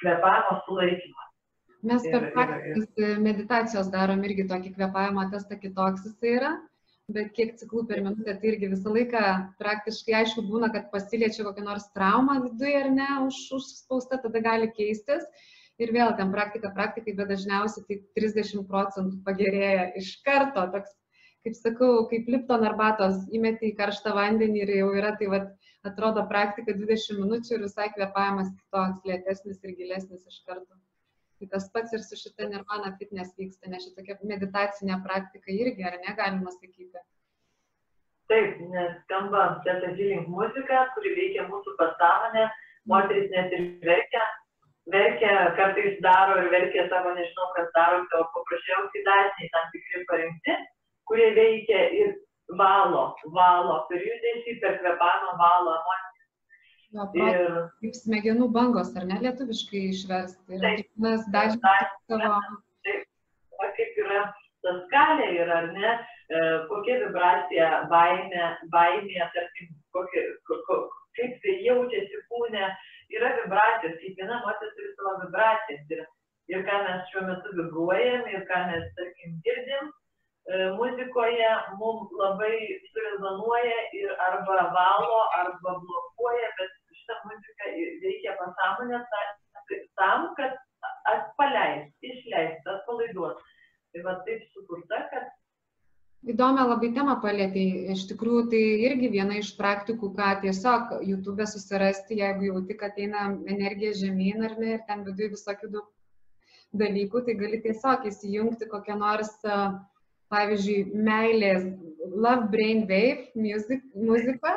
[0.02, 1.28] kvepavimo sulaikymas.
[1.88, 6.56] Mes per praktikas meditacijos darom irgi tokį kvepavimo testą kitoks jis yra,
[7.14, 9.22] bet kiek ciklų per minutę, tai irgi visą laiką
[9.60, 14.72] praktiškai aišku būna, kad pasiliečia kokią nors traumą viduje ar ne, už, užspausta, tada gali
[14.74, 15.24] keistis.
[15.78, 20.64] Ir vėl ten praktika praktikai, bet dažniausiai tai 30 procentų pagerėja iš karto.
[20.72, 20.96] Toks,
[21.46, 25.52] kaip sakau, kaip lipton arbatos įmeti į karštą vandenį ir jau yra, tai vat,
[25.86, 30.78] atrodo praktika 20 minučių ir visai kvepavimas kitoks, lėtesnis ir gilesnis iš karto.
[31.38, 35.94] Tai tas pats ir su šita nirvana fitness vyksta, nes šitokia meditacinė praktika irgi, ar
[36.02, 37.04] ne, galima sakyti.
[38.28, 42.48] Taip, nes skamba Teta Healing muzika, kuri veikia mūsų pasąmonę,
[42.90, 44.24] moteris net ir verkia,
[44.92, 50.58] verkia, kartais daro ir verkia savo, nežinau, kas daro, o paprasčiausiai daziniai tam tikri parinkti,
[51.08, 52.14] kurie veikia ir
[52.56, 56.08] valo, valo per judesį, per kvepavimą valo emociją.
[56.88, 60.56] Protas Ir kaip smegenų bangos, ar ne lietuviškai išversti.
[60.56, 60.78] Ir Taip.
[60.82, 62.38] kiekvienas dažnis savo.
[63.58, 64.22] va, kaip yra
[64.64, 65.90] ta skalė ir ar ne,
[66.32, 70.78] e, kokia vibracija baimė, baimė, tarkim, kokie, ko, ko,
[71.18, 72.64] kaip tai jaučiasi kūne,
[73.16, 75.84] yra vibracijos, kiekviena emocija turi savo vibracijas.
[75.94, 76.04] Ir,
[76.48, 79.92] ir ką mes šiuo metu vibruojam, ir ką mes, tarkim, girdim,
[80.78, 81.48] muzikoje
[81.80, 82.54] mums labai
[82.92, 87.72] surezonuoja ir arba valo, arba blokuoja, bet šita muzika
[88.04, 90.56] veikia pasąmonę ta- tam, kad
[91.12, 93.42] atpaleist, išleist, atpalaiduot.
[93.92, 95.28] Tai va taip sukurta, kad
[96.28, 97.92] Įdomią labai temą palėtėjai.
[97.94, 103.28] Iš tikrųjų, tai irgi viena iš praktikų, ką tiesiog YouTube susirasti, jeigu jauti, kad eina
[103.46, 105.86] energija žemyn ar ne, ir ten viduje visokių daug
[106.82, 109.60] dalykų, tai gali tiesiog įsijungti kokią nors, a,
[110.32, 111.66] pavyzdžiui, meilės
[112.08, 114.54] Love Brain Wave music, muziką,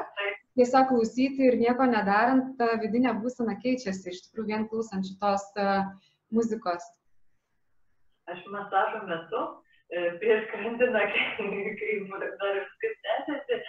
[0.57, 5.67] tiesiog klausyti ir nieko nedarant, ta vidinė būsena keičiasi, iš tikrųjų, vien klausant šitos a,
[6.31, 6.83] muzikos.
[8.31, 9.41] aš masažo metu,
[9.91, 13.59] e, prieš karantiną, kai, kai dar viskas tęsiasi,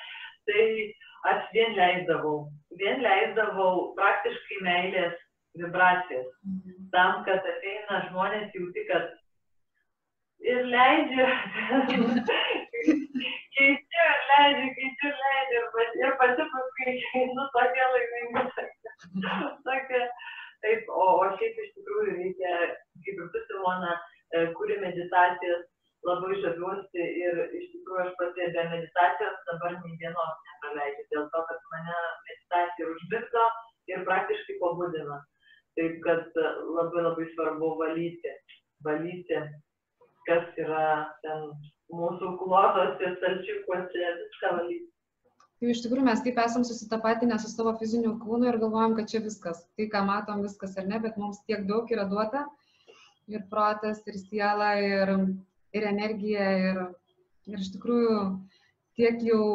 [0.46, 0.66] tai
[1.32, 2.36] aš vien leisdavau,
[2.78, 5.18] vien leisdavau praktiškai meilės
[5.58, 6.30] vibracijas.
[6.94, 9.10] Tam, kad ateina žmonės jauti, kad
[10.50, 11.28] ir leidžia,
[13.56, 15.64] keičiu ir leidžiu, keičiu ir leidžiu,
[16.02, 18.46] ir pati, paskui einu tokia laiminga.
[19.66, 20.08] tokia-.
[20.62, 22.50] Taip, o, o šiaip iš tikrųjų reikia,
[23.02, 23.96] kaip ir tu, Simona,
[24.30, 25.64] e, kuri meditacijas,
[26.06, 31.42] labai žaviuosi ir iš tikrųjų aš pati be meditacijos dabar nei dienos nepraleidžiu, dėl to,
[31.50, 33.44] kad mane meditacija užmigdo,
[33.90, 35.18] ir praktiškai pabudina.
[35.78, 36.40] Taip kad
[36.76, 38.32] labai labai svarbu valyti,
[38.86, 39.38] valyti,
[40.28, 40.86] kas yra
[41.24, 41.52] ten
[41.92, 44.88] mūsų klodose, stalčiukuose, viską valyti.
[45.62, 49.20] Tai iš tikrųjų mes taip esam susitapatinę su savo fiziniu kūnu ir galvojam, kad čia
[49.22, 49.60] viskas.
[49.78, 52.48] Tai, ką matom, viskas ar ne, bet mums tiek daug yra duota.
[53.30, 55.12] Ir protas, ir siela, ir,
[55.70, 56.48] ir energija.
[56.64, 56.80] Ir,
[57.46, 58.16] ir iš tikrųjų
[58.98, 59.46] tiek jau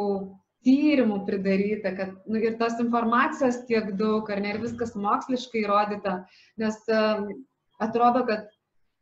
[0.64, 6.22] tyrimų pridaryta, kad nu, ir tos informacijos tiek daug, ar ne, ir viskas moksliškai įrodyta.
[6.60, 7.28] Nes um,
[7.84, 8.48] atrodo, kad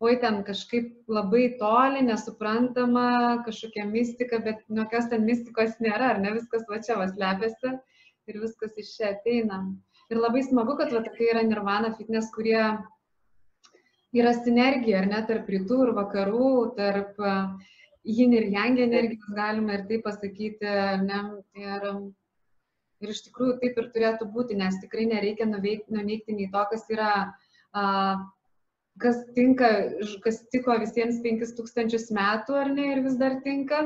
[0.04, 6.34] oi ten kažkaip labai toli, nesuprantama, kažkokia mistika, bet jokios ten mistikos nėra, ar ne
[6.36, 7.72] viskas va čia vas lepiasi
[8.26, 9.62] ir viskas iš čia ateina.
[10.12, 12.60] Ir labai smagu, kad va tokia yra Nirvana fitness, kurie
[14.16, 17.18] yra sinergija, ar ne, tarp rytų ir vakarų, tarp
[18.06, 20.76] yin ir yang energijos, galima ir taip pasakyti,
[21.08, 21.20] ne,
[21.58, 21.88] ir,
[23.02, 26.86] ir iš tikrųjų taip ir turėtų būti, nes tikrai nereikia nuveikti, nuneikti nei to, kas
[26.92, 28.22] yra uh,
[29.02, 29.68] kas tinka,
[30.24, 33.82] kas tiko visiems 5000 metų ar ne ir vis dar tinka,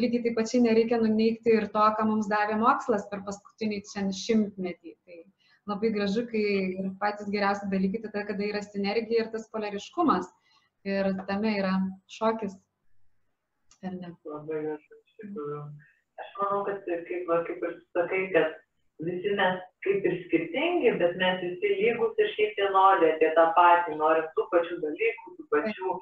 [0.00, 4.96] lygiai taip pačiai nereikia nuneikti ir to, ką mums davė mokslas per paskutinį čia šimtmetį.
[5.04, 5.20] Tai
[5.70, 6.44] labai gražu, kai
[6.80, 10.30] ir patys geriausi dalykai tada, kada yra sinergija ir tas polariškumas.
[10.88, 11.74] Ir tame yra
[12.18, 12.56] šokis.
[13.84, 14.12] Ar ne?
[14.28, 15.62] Labai gražu, iš tikrųjų.
[16.22, 18.60] Aš manau, kad kaip, kaip ir sakai, kad
[19.02, 23.96] visi mes kaip ir skirtingi, bet mes visi lygus ir šiaip vienodi apie tą patį,
[24.00, 25.96] norim tų pačių dalykų, tų pačių,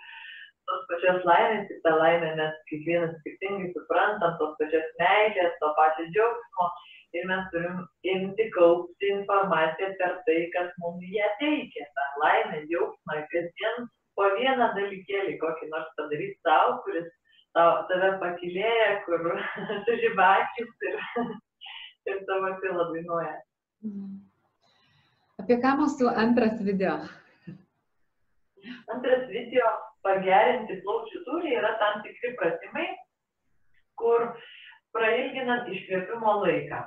[0.71, 6.09] tos pačios laimės, tik tą laimę mes kiekvienas skirtingai suprantam, tos pačios meilės, to pačio
[6.17, 6.69] džiaugsmo.
[7.13, 13.19] Ir mes turim imti kaupti informaciją per tai, kas mums ją teikia, tą laimę, džiaugsmą,
[13.35, 17.11] kasdien po vieną dalykėlį kokį nors padaryti savo, kuris
[17.53, 19.29] tave pakilėja, kur
[19.89, 20.97] sužybačius ir
[22.11, 23.35] ir tavo siela dainuoja.
[25.43, 26.97] Apie ką mūsų antras video?
[28.95, 29.71] Antras video
[30.07, 32.89] pagerinti plaučių tūrį yra tam tikri pratimai,
[33.99, 34.29] kur
[34.95, 36.83] prailginant iškvėpimo laiką.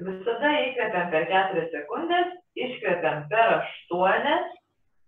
[0.00, 2.34] Visada įkvepiam per 4 sekundės,
[2.66, 4.36] iškvepiam per 8,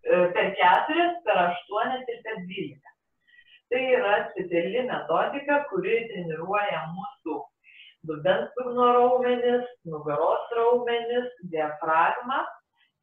[0.04, 2.92] e, per 4, per 8 ir per 12.
[3.72, 7.38] Tai yra speciali metodika, kuri treniruoja mūsų
[8.08, 12.40] dubens dugno raumenis, nugaros raumenis, diafragmą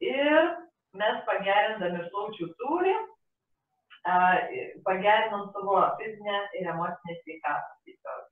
[0.04, 0.52] ir
[1.00, 2.96] mes pagerindami plaučių tūrį
[4.84, 7.72] pagerinom savo fizinę ir emocinę sveikatą.
[7.84, 8.24] Tiesiog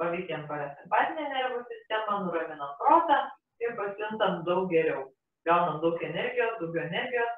[0.00, 3.16] paveikiam parasimpatinę nervų sistemą, nuraminam protą
[3.64, 5.08] ir pasijuntam daug geriau.
[5.48, 7.32] Gaunam daug energijos, daugiau energijos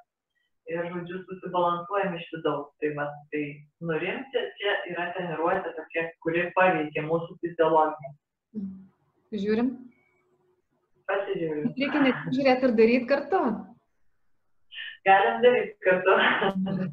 [0.69, 2.71] ir, žodžiu, susibalansuojam iš vidaus.
[2.81, 3.45] Tai, va, tai
[3.81, 8.15] nurimti čia yra treniruotė tokia, kuri paveikia mūsų fiziologiją.
[9.29, 9.67] Žiūrim.
[11.09, 11.73] Pasižiūrim.
[11.77, 13.41] Reikia ne tik žiūrėti ir daryti kartu.
[15.09, 16.15] Galim daryti kartu.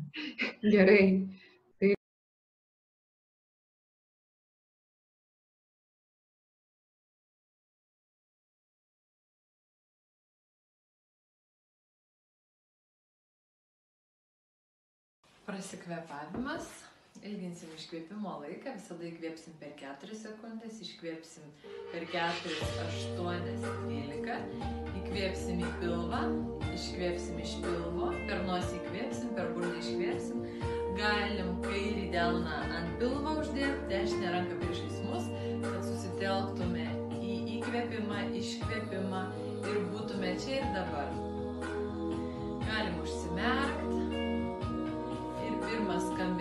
[0.74, 1.06] Gerai.
[1.80, 1.94] Tai...
[15.48, 16.85] Prasikvepavimas
[17.26, 21.48] ilginsim iškvėpimo laiką, visada įkvėpsim per 4 sekundės, iškvėpsim
[21.92, 24.38] per 4, 8, 12,
[25.02, 26.22] įkvėpsim į pilvą,
[26.76, 30.46] iškvėpsim iš pilvo, per nosį įkvėpsim, per burną iškvėpsim,
[31.00, 35.30] galim kairį delną ant pilvo uždėti, dešinę ranką priešais mus,
[35.66, 36.86] kad susitelktume
[37.20, 39.24] į įkvėpimą, iškvėpimą
[39.66, 41.10] ir būtume čia ir dabar.
[42.66, 44.24] Galim užsimerkti
[45.46, 46.35] ir pirmas skambesys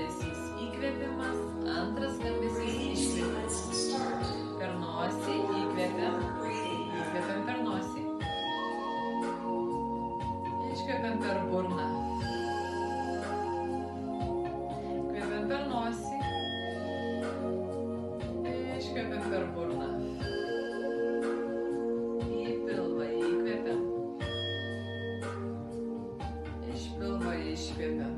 [27.77, 28.14] pilvo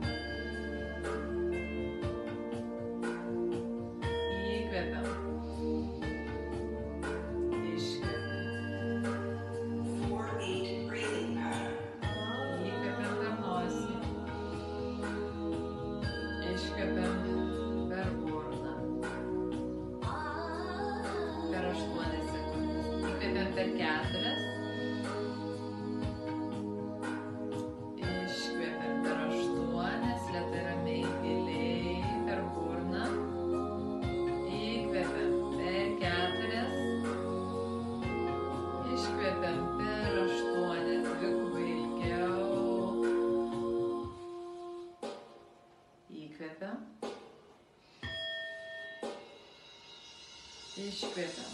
[50.96, 51.12] Iškvepiam.
[51.12, 51.45] Įkvepiam.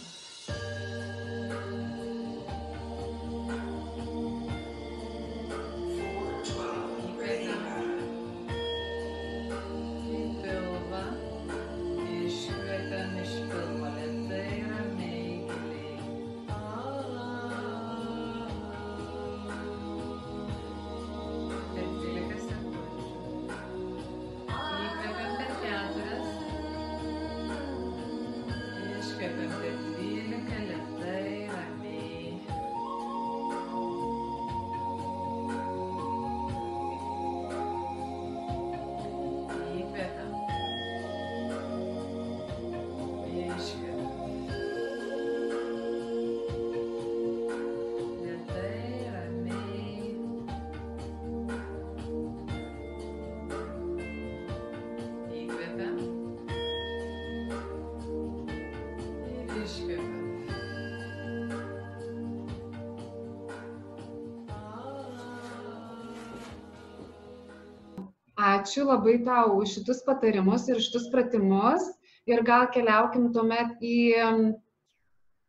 [68.62, 71.82] Ačiū labai tau už šitus patarimus ir šitus pratimus.
[72.30, 73.96] Ir gal keliaukim tuomet į,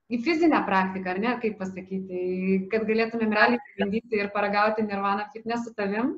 [0.09, 2.21] į fizinę praktiką, ar ne, kaip pasakyti,
[2.71, 6.15] kad galėtumėm realiai bandyti ir paragauti nirvana fitness su tavim.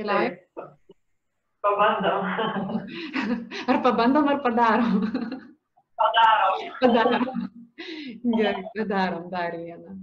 [0.00, 0.40] Keliaujam.
[1.62, 2.24] Pabandom.
[3.70, 5.04] Ar pabandom, ar padarom?
[6.00, 6.64] Padarom.
[6.80, 7.44] Padarom.
[8.24, 10.00] Gerai, padarom dar vieną.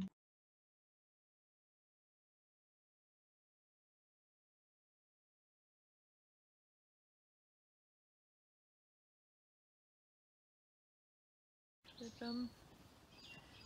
[12.20, 12.50] Įkvepiam.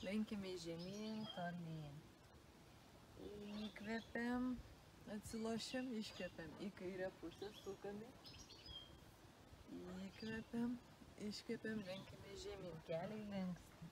[0.06, 1.96] Lenkime žemyn, tolyn.
[3.66, 4.44] Įkvepiam.
[5.16, 6.52] Atsilošiam, iškvepiam.
[6.62, 8.12] Į kairę pusę sukame.
[10.06, 10.78] Įkvepiam.
[11.30, 12.78] Iškvepiam, lenkime žemyn.
[12.92, 13.89] Keliai lenksti.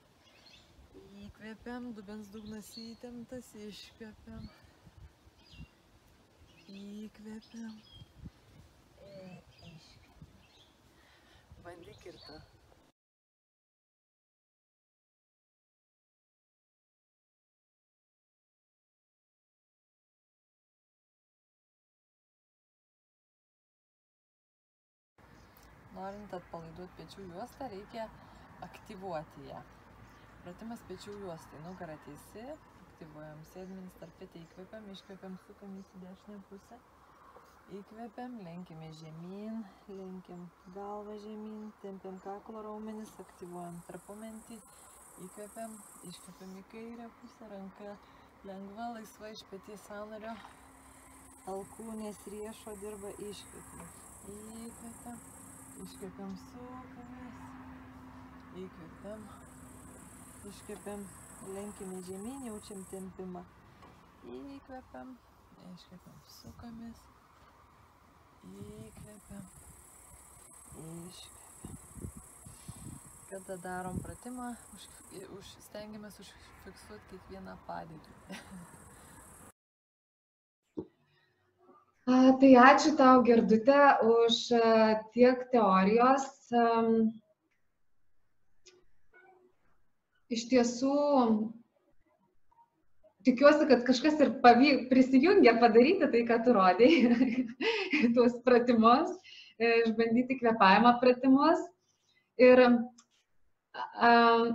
[1.26, 4.48] Įkvepiam, dubens dugnas įtemptas, iškvepiam.
[6.70, 7.84] Įkvepiam.
[9.10, 9.86] Iškvepiam.
[11.66, 12.42] Bandyk ir tu.
[26.02, 28.08] Norint atpalaiduoti pečių juostą, reikia
[28.66, 29.60] aktyvuoti ją.
[30.42, 31.60] Pratimas pečių juostai.
[31.68, 32.46] Nugara teisi,
[32.86, 36.80] aktyvuojam sėdmenis tarpėte, įkvepiam, iškvepiam, sukam į dešinę pusę.
[37.78, 44.58] Įkvepiam, lenkime žemyn, lenkiam galvą žemyn, tempiam kaklo raumenis, aktyvuojam trapumentį,
[45.28, 45.78] įkvepiam,
[46.10, 47.94] iškvepiam į kairę pusę, ranka
[48.50, 50.34] lengva, laisva iš peties sąnario,
[51.54, 53.94] alkūnės riešo dirba, iškvepiam,
[54.66, 55.22] įkvepiam,
[55.86, 57.42] iškvepiam, sukamės,
[58.64, 59.26] įkvepiam,
[60.52, 61.06] iškvepiam,
[61.56, 63.44] lenkime žemyn, jaučiam tempimą,
[64.38, 65.16] įkvepiam,
[65.74, 67.06] iškvepiam, sukamės,
[68.52, 69.46] įkvepiam,
[70.86, 71.40] iškvepiam.
[73.32, 74.84] Kada darom pratimą, už,
[75.38, 78.12] už, stengiamės užfiksuoti kiekvieną padėtį.
[82.01, 84.38] A, Tai ačiū tau, Gerdute, už
[85.16, 86.26] tiek teorijos.
[90.32, 90.96] Iš tiesų,
[93.28, 97.46] tikiuosi, kad kažkas ir pavy, prisijungia padaryti tai, ką tu rodėjai,
[98.16, 99.12] tuos pratimus,
[99.60, 101.64] e, išbandyti kvepavimo pratimus.
[102.42, 102.64] Ir,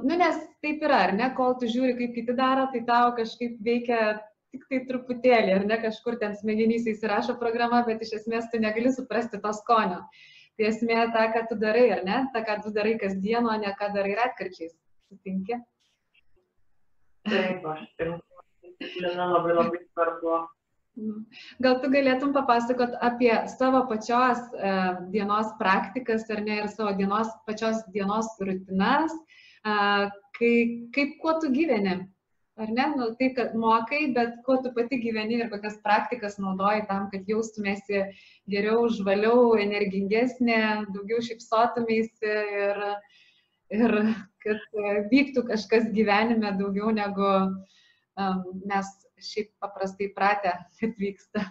[0.05, 3.61] nu, nes taip yra, ar ne, kol tu žiūri, kaip kiti daro, tai tau kažkaip
[3.65, 4.17] veikia
[4.57, 8.92] tik tai truputėlį, ar ne, kažkur ten smegenys įsirašo programa, bet iš esmės tu negali
[8.94, 10.00] suprasti to skonio.
[10.57, 13.75] Tai esmė ta, ką tu darai, ar ne, ta, ką tu darai kasdien, o ne
[13.77, 14.73] ką darai retkarčiais.
[15.11, 15.61] Sutinki?
[17.29, 17.85] Taip, aš.
[18.00, 20.40] Disciplina labai labai svarbu.
[20.96, 21.19] Nu.
[21.61, 24.71] Gal tu galėtum papasakot apie savo pačios e,
[25.13, 29.75] dienos praktikas, ar ne, ir savo dienos, pačios dienos rutinas, e,
[30.38, 30.52] kai,
[30.96, 31.98] kaip kuo tu gyveni,
[32.57, 36.87] ar ne, nu, tai, kad mokai, bet kuo tu pati gyveni ir kokias praktikas naudoji
[36.88, 38.07] tam, kad jaustumėsi
[38.52, 40.61] geriau, žvaliau, energingesnė,
[40.94, 42.33] daugiau šipsotumėsi
[42.63, 42.81] ir,
[43.77, 43.96] ir
[44.46, 44.81] kad
[45.13, 48.90] vyktų kažkas gyvenime daugiau negu um, mes
[49.21, 51.44] šiaip paprastai pratę, kad vyksta.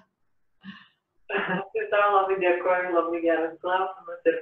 [1.29, 4.37] Tai tau labai dėkoju, labai geras klausimas ir,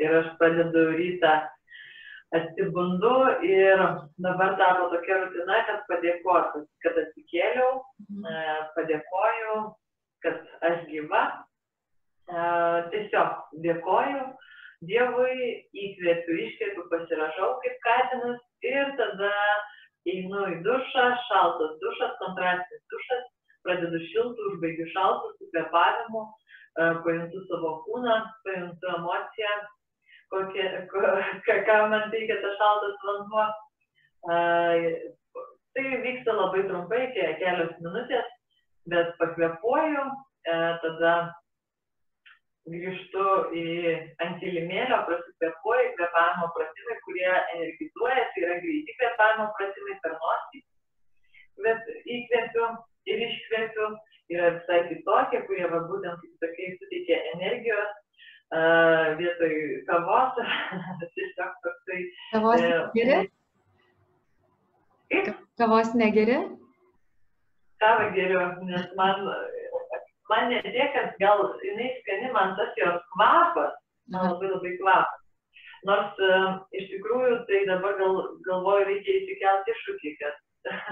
[0.00, 1.34] ir aš pradedu rytą
[2.38, 3.14] atsibundu
[3.46, 3.82] ir
[4.26, 7.70] dabar tapo tokia rutina, kad padėkoti, kad atsikėliau,
[8.32, 8.38] e,
[8.78, 9.58] padėkoju,
[10.26, 11.22] kad aš gyva,
[12.28, 12.48] e,
[12.94, 14.24] tiesiog dėkoju
[14.84, 15.36] Dievui,
[15.80, 19.30] įkvėpiu, iškvėpiu, pasirašau kaip katinas ir tada
[20.12, 23.22] einu į dušą, šaltas dušas, kontrastinis dušas,
[23.64, 29.54] pradedu šiltų, užbaigiu šaltų su kvepavimu, e, pajuntu savo kūną, pajuntu emociją,
[30.34, 31.02] kokie, ko,
[31.68, 33.46] ką man teikia tas šaltas vanduo.
[35.74, 38.28] Tai vyksta labai trumpai, kelios minutės,
[38.90, 40.04] bet pakvepuoju,
[40.46, 41.14] e, tada
[42.70, 43.24] grįžtu
[43.58, 43.64] į
[44.24, 47.26] ant kilimėlio, prasikvėpuoju, kvėpavimo pratimai, kurie
[47.56, 50.62] energizuoja, tai yra greiti kvėpavimo pratimai per nosį,
[51.66, 52.70] bet įkvėpiu
[53.12, 53.90] ir iškvėpiu,
[54.32, 58.00] yra visai kitokie, kurie va, būtent, kaip sakai, suteikia energijos
[59.18, 59.54] vietoj
[59.88, 60.36] kavos,
[61.14, 62.02] tiesiog toksai.
[62.32, 63.30] Kavos e, negeri?
[65.10, 65.32] Kaip?
[65.58, 66.38] Kavos negeri?
[67.82, 69.26] Kavą geriu, nes man
[70.30, 73.74] man ne tiek, kad gal jinai skani, man tas jos kvapas,
[74.12, 75.20] man labai labai kvapas.
[75.84, 80.38] Nors uh, iš tikrųjų tai dabar gal, galvoju, reikia įsikelti iššūkį, kad,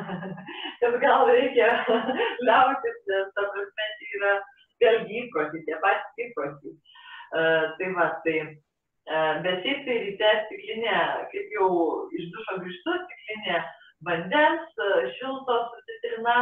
[0.83, 1.71] kad gal reikia
[2.47, 4.35] liautis, nes ta prasme tai yra
[4.85, 6.75] vėlgi įprotį, tie patys įprotį.
[6.75, 6.93] Uh,
[7.33, 8.39] tai va, tai,
[9.45, 10.97] bet šiaip tai ryte stiklinė,
[11.33, 11.69] kaip jau
[12.19, 13.63] iš dušo grįžtu, stiklinė
[14.07, 16.37] vandens, uh, šiltos su citrina,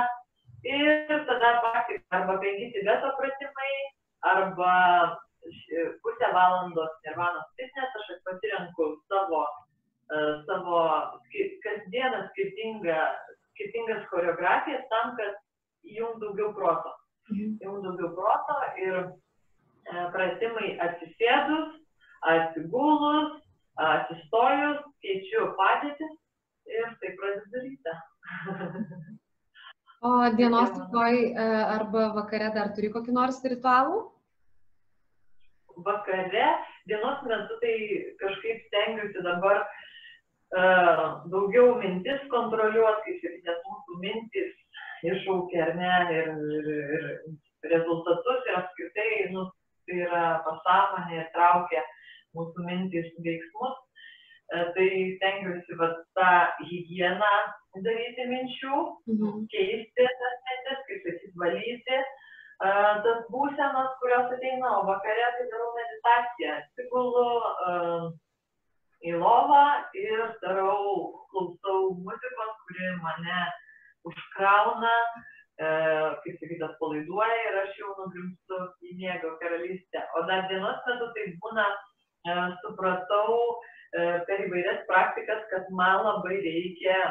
[0.65, 3.75] Ir tada praktika arba penki tibeto pratimai,
[4.21, 4.73] arba
[6.05, 9.47] pusę valandos nirvanos fitness, aš pasirenku savo,
[10.45, 10.83] savo
[11.65, 12.99] kasdieną skirtingą,
[13.55, 15.41] skirtingas choreografijas tam, kad
[15.97, 16.93] jums daugiau proto.
[17.33, 19.01] Jums daugiau proto ir
[20.15, 21.77] pratimai atsisėdus,
[22.33, 23.41] atsigulus,
[23.81, 26.15] atsistojus, keičiu padėtis
[26.71, 27.97] ir tai pradedu rytą.
[30.01, 33.99] O dienos tokoj e, arba vakare dar turi kokį nors ritualų?
[35.85, 36.47] Vakare,
[36.89, 37.75] dienos metu tai
[38.21, 44.57] kažkaip stengiuosi dabar uh, daugiau mintis kontroliuoti, kaip ir nes mūsų mintis
[45.09, 49.47] iššaukia ar ne, ir, ir, ir rezultatus ir apskritai, nu,
[49.91, 51.83] tai yra pasąmonė ir traukia
[52.39, 53.79] mūsų mintis veiksmus.
[54.51, 54.87] Uh, tai
[55.19, 56.31] stengiuosi va, tą
[56.67, 57.35] higieną
[57.85, 58.79] daryti minčių,
[59.11, 59.45] mhm.
[59.53, 65.71] keisti tas mintis, kaip sakyt, valyti uh, tas būsenas, kurios ateina, o vakare tai darau
[65.79, 66.57] meditaciją.
[66.65, 68.11] Atsigulu uh,
[69.07, 69.67] į lovą
[69.99, 70.87] ir darau,
[71.31, 73.45] klausau muzikos, kuri mane
[74.11, 80.05] užkrauna, uh, kaip sakyt, atpalaiduoja ir aš jau nugrimstu į miego karalystę.
[80.17, 81.67] O dar dienos metu tai būna,
[82.31, 87.03] uh, supratau, uh, per įvairias praktikas, kad man labai reikia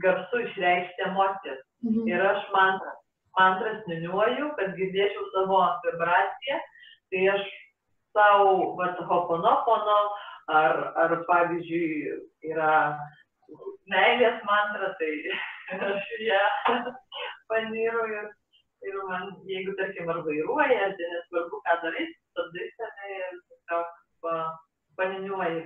[0.00, 1.60] garsu išreikšti emocijas.
[1.84, 2.08] Mhm.
[2.08, 2.98] Ir aš mantras,
[3.38, 6.60] mantras niniuoju, kad girdėčiau savo vibraciją,
[7.12, 7.46] tai aš
[8.16, 10.00] savo, vat, hoponopono,
[10.50, 12.16] ar, ar pavyzdžiui,
[12.50, 12.74] yra
[13.90, 15.12] meilės mantra, tai
[15.92, 16.44] aš ją
[17.50, 18.26] paniru ir,
[18.88, 23.94] ir man, jeigu, tarkim, ar vairuoja, tai nesvarbu, ką darai, tada save ir tiesiog
[24.24, 24.34] pa,
[25.00, 25.64] paniniuoji,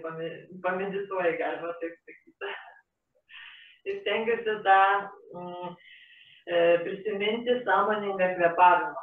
[0.66, 2.52] pamedituoji, galima taip sakyti
[3.90, 4.78] ir stengiuosi tą
[5.38, 5.74] mm,
[6.46, 9.02] e, prisiminti sąmoningą kvepavimą.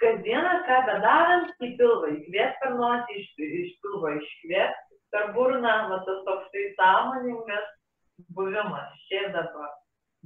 [0.00, 3.26] Kasdieną, ką bedarant, į pilvą įkvės per nosį, iš,
[3.64, 4.78] iš pilvo iškvės
[5.12, 7.66] per burną, va tas toksai sąmoningas
[8.36, 9.74] buvimas čia dabar.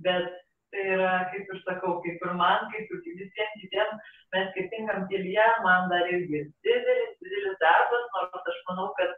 [0.07, 0.31] Bet
[0.75, 5.47] tai yra, kaip ir sakau, kaip ir man, kaip ir visiems kitiems, mes skirtingam kelyje,
[5.67, 9.15] man dar irgi didelis, didelis darbas, nors aš manau, kad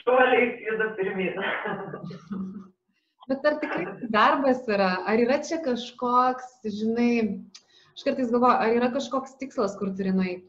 [0.00, 1.38] šuoliais juda pirmyn.
[3.30, 4.90] Bet ar tikrai darbas yra?
[5.06, 6.48] Ar yra čia kažkoks,
[6.80, 7.12] žinai,
[7.94, 10.48] aš kartais galvoju, ar yra kažkoks tikslas, kur turi nueiti?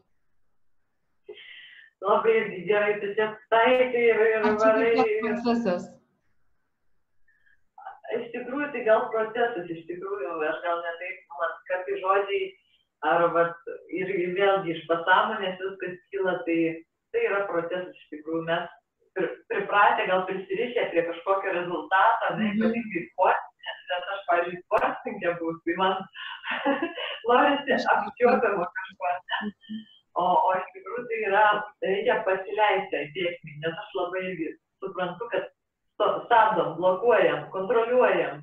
[2.02, 2.34] Labai
[2.66, 4.94] gerai, tu čia taikai ir, ir varai.
[5.22, 5.86] Procesas.
[8.72, 12.44] Tai gal procesas, iš tikrųjų, aš gal netaip, man kartai žodžiai,
[13.08, 16.58] ar vat, ir vėlgi iš pasąmonės viskas kyla, tai
[17.12, 18.68] tai yra procesas, iš tikrųjų, mes
[19.50, 22.60] pripratę, gal prisirišę prie kažkokio rezultato, ne, mhm.
[22.60, 25.98] ypatingai sportinės, nes aš, pavyzdžiui, sportininkė būsiu, tai man
[27.30, 29.50] norisi apčiuopiamo kažko, ne.
[30.20, 31.44] O, o iš tikrųjų tai yra,
[31.84, 34.24] reikia pasileisti tiekmį, nes aš labai
[34.82, 35.52] suprantu, kad
[36.26, 38.42] stabdom, blokuojam, kontroliuojam,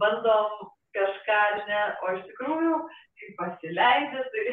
[0.00, 2.76] bandom kažką, ne, o iš tikrųjų,
[3.20, 4.44] kai pasileidė, tai...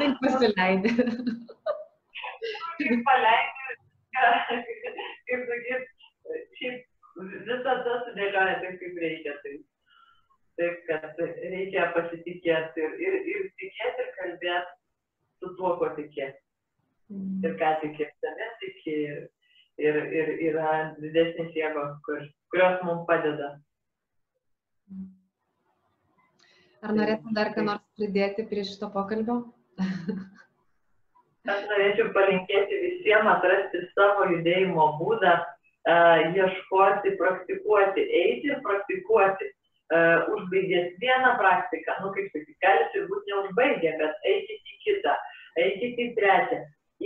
[0.00, 0.94] Taip pasileidė.
[2.80, 3.74] Kai paleidė,
[5.28, 5.90] kaip sakyt,
[6.60, 6.86] šiaip
[7.48, 9.34] visą tą sudėlioja taip, kaip reikia.
[9.44, 9.56] Tai,
[10.60, 11.22] taip, kad
[11.54, 14.76] reikia pasitikėti ir, ir, ir tikėti, ir kalbėti.
[15.40, 16.26] su tuo, ko tiki.
[17.08, 17.40] Mm.
[17.44, 18.96] Ir ką tiki, savim tiki.
[19.00, 19.20] Ir,
[19.80, 23.54] ir, ir yra didesnės jėgos, kur, kurios mums padeda.
[26.80, 29.40] Ar norėtum dar ką nors pridėti prie šito pokalbio?
[31.52, 39.50] Aš norėčiau palinkėti visiems atrasti savo judėjimo būdą, uh, ieškoti, praktikuoti, eiti ir praktikuoti.
[39.90, 45.14] Uh, užbaigęs vieną praktiką, nu kaip sakyti, galite būti neužbaigę, bet eikite į kitą,
[45.58, 46.58] eikite į trečią,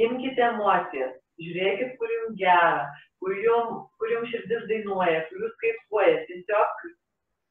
[0.04, 2.82] imkite emocijas, žiūrėkit, kur jums gera,
[3.24, 6.84] kur jums, kur jums širdis dainuoja, kur jūs kaifuoja, tiesiog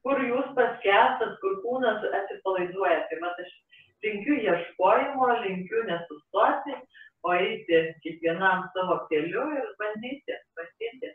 [0.04, 3.00] kur jūs paskestat, kur kūnas atsipalaiduoja.
[3.08, 3.52] Tai va, aš
[4.04, 6.78] linkiu ieškojimo, linkiu nesustoti,
[7.24, 11.14] o eiti kiekvienam savo keliu ir bandyti, bandyti.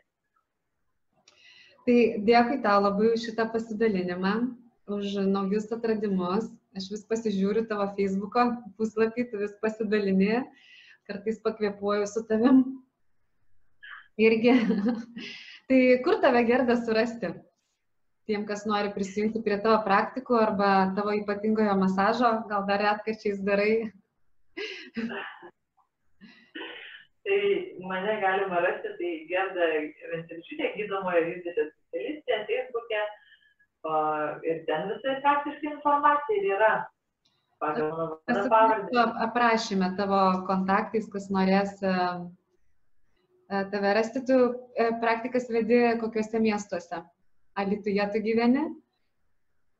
[1.86, 4.34] Tai dėkui tau labai už šitą pasidalinimą,
[4.90, 6.50] už naujus atradimus.
[6.76, 8.44] Aš vis pasižiūriu tavo Facebook'o
[8.78, 10.42] puslapį, tu vis pasidalini,
[11.08, 12.60] kartais pakvėpuoju su tavim.
[14.20, 14.54] Irgi.
[15.70, 17.32] tai kur tave gerda surasti?
[18.28, 23.72] Tiem, kas nori prisijungti prie tavo praktikų arba tavo ypatingojo masažo, gal dar retkačiais darai?
[27.24, 27.40] tai
[27.86, 29.66] mane galima rasti, tai Gerda
[30.12, 33.02] Ventilčiūtė, gydomojo judesio specialistė, Facebook'e.
[34.44, 36.72] Ir ten visai praktiškai informacija ir yra.
[37.60, 39.06] Pagal mano pavardę.
[39.26, 41.94] Aprašyme tavo kontaktais, kas norės e,
[43.52, 47.02] e, tave rasti, tu e, praktikas vedi kokiuose miestuose?
[47.60, 48.64] Alituje tu gyveni?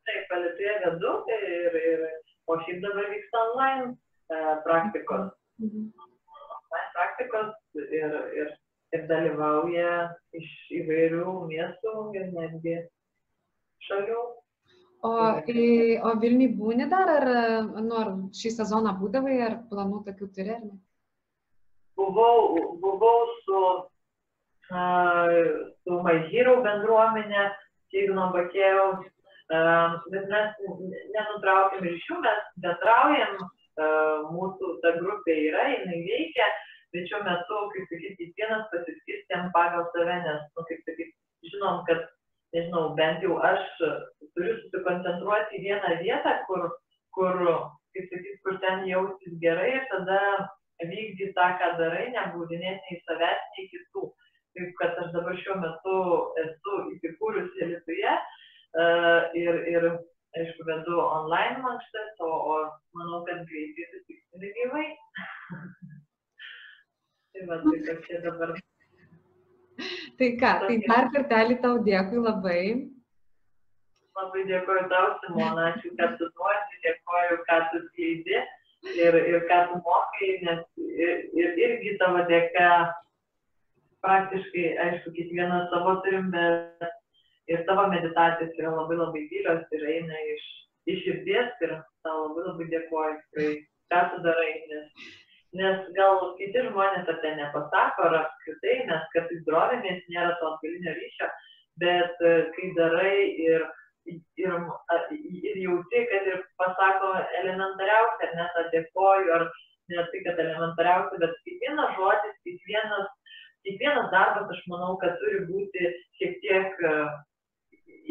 [0.09, 2.07] Taip, Alituje vedu ir, ir
[2.51, 5.31] o šiaip dabar vyksta online e, praktikos.
[5.63, 5.87] Mhm.
[6.61, 7.55] Online praktikos
[8.01, 8.53] ir, ir,
[8.97, 9.95] ir dalyvauja
[10.41, 10.51] iš
[10.83, 12.77] įvairių miestų ir netgi
[13.89, 14.21] šalių.
[15.01, 15.13] O,
[15.49, 17.27] į, o Vilniui būni dar, ar,
[17.81, 20.77] nu, ar šį sezoną būdavai, ar planų tokių turi, ar ne?
[21.97, 23.63] Buvau, buvau su,
[24.75, 25.33] uh,
[25.81, 27.47] su Mažyrų bendruomenė,
[27.91, 29.07] Signo Bakėjaus,
[29.51, 30.61] bet mes
[31.15, 33.41] nenutraukėm ryšių, mes bendraujam,
[34.35, 36.47] mūsų ta grupė yra, jinai veikia,
[36.95, 41.15] bet šiuo metu, kaip sakyti, kiekvienas pasiskirstėm pagal save, nes, nu, kaip sakyti,
[41.51, 42.07] žinom, kad,
[42.55, 46.71] nežinau, bent jau aš turiu susikoncentruoti į vieną vietą, kur,
[47.17, 47.39] kur
[47.95, 50.21] kaip sakyti, kur ten jaustis gerai ir tada
[50.81, 54.07] vykdyti tą, ką darai, nebūdinėti nei savęs, nei kitų
[54.57, 55.97] kaip kad aš dabar šiuo metu
[56.45, 58.15] esu įsikūrusi Lietuvoje
[59.41, 59.89] ir, ir,
[60.39, 62.57] aišku, vedu online mankštas, o, o
[62.99, 64.87] manau, kad greitai susitiksime gyvai.
[67.35, 68.55] tai va, tai kas čia dabar.
[70.21, 72.63] Tai ką, tai dar kartelį tau dėkui labai.
[74.21, 78.41] Labai dėkoju tau, Simona, ačiū, kad tu duodi, dėkoju, kad tu skleidi
[79.01, 82.67] ir, ir ką tu mokai, nes ir, ir irgi tavo dėka
[84.05, 86.91] praktiškai, aišku, kiekvieną savo turim, bet
[87.53, 90.45] ir tavo meditacijos yra labai labai gilios ir eina iš,
[90.93, 91.75] iš širdies ir
[92.07, 93.51] tau labai labai dėkuoju, tikrai,
[93.93, 95.11] ką tu darai, nes,
[95.61, 101.31] nes gal kiti žmonės apie nepasako ar apskritai, nes kartais drovimės, nėra to atgalinio ryšio,
[101.83, 103.17] bet e, kai darai
[103.49, 103.67] ir,
[104.15, 104.55] ir,
[105.17, 109.49] ir jauti, kad ir pasako elementariausia, ar net dėkoju, ar
[109.91, 113.09] ne tai, kad elementariausia, bet kiekvienas žodis, kiekvienas
[113.67, 116.95] kiekvienas darbas, aš manau, kad turi būti šiek tiek e,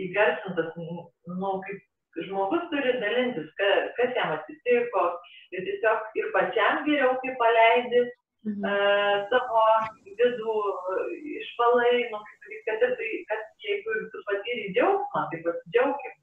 [0.05, 5.03] įgarsintas, nu, kaip žmogus turi dalintis, kas, kas jam atsitiko
[5.55, 8.65] ir tiesiog ir pačiam geriau, kai paleidi mhm.
[8.65, 9.65] uh, savo
[10.05, 10.55] vidų
[11.39, 12.21] išvalai, nu,
[12.67, 16.17] kad, tai, kad jeigu tu patyri džiaugsmą, tai pasidžiaugim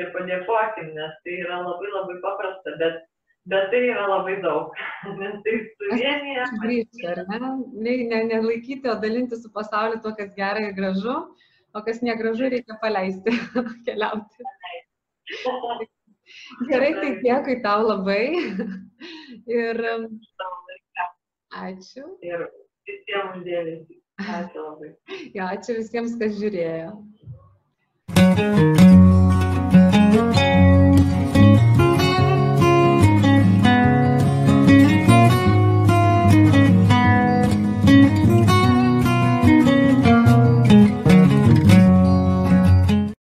[0.00, 3.02] ir padėkokim, nes tai yra labai labai paprasta, bet
[3.44, 4.76] Bet tai yra labai daug,
[5.20, 6.44] nes tai suvienyje.
[6.62, 7.40] Grįžti, ar ne?
[7.76, 8.20] Ne, ne?
[8.30, 11.16] Nelaikyti, o dalinti su pasauliu to, kas gerai ir gražu,
[11.76, 13.36] o kas negražu reikia paleisti,
[13.88, 14.48] keliauti.
[16.70, 18.22] Gerai, tai dėkui tau labai.
[19.52, 19.80] Ir
[21.52, 22.06] ačiū.
[22.24, 22.46] Ir
[22.88, 24.00] visiems uždėmesi.
[24.24, 24.94] Ačiū labai.
[25.36, 26.94] Jo, ačiū visiems, kas žiūrėjo.
[28.14, 29.23] thank you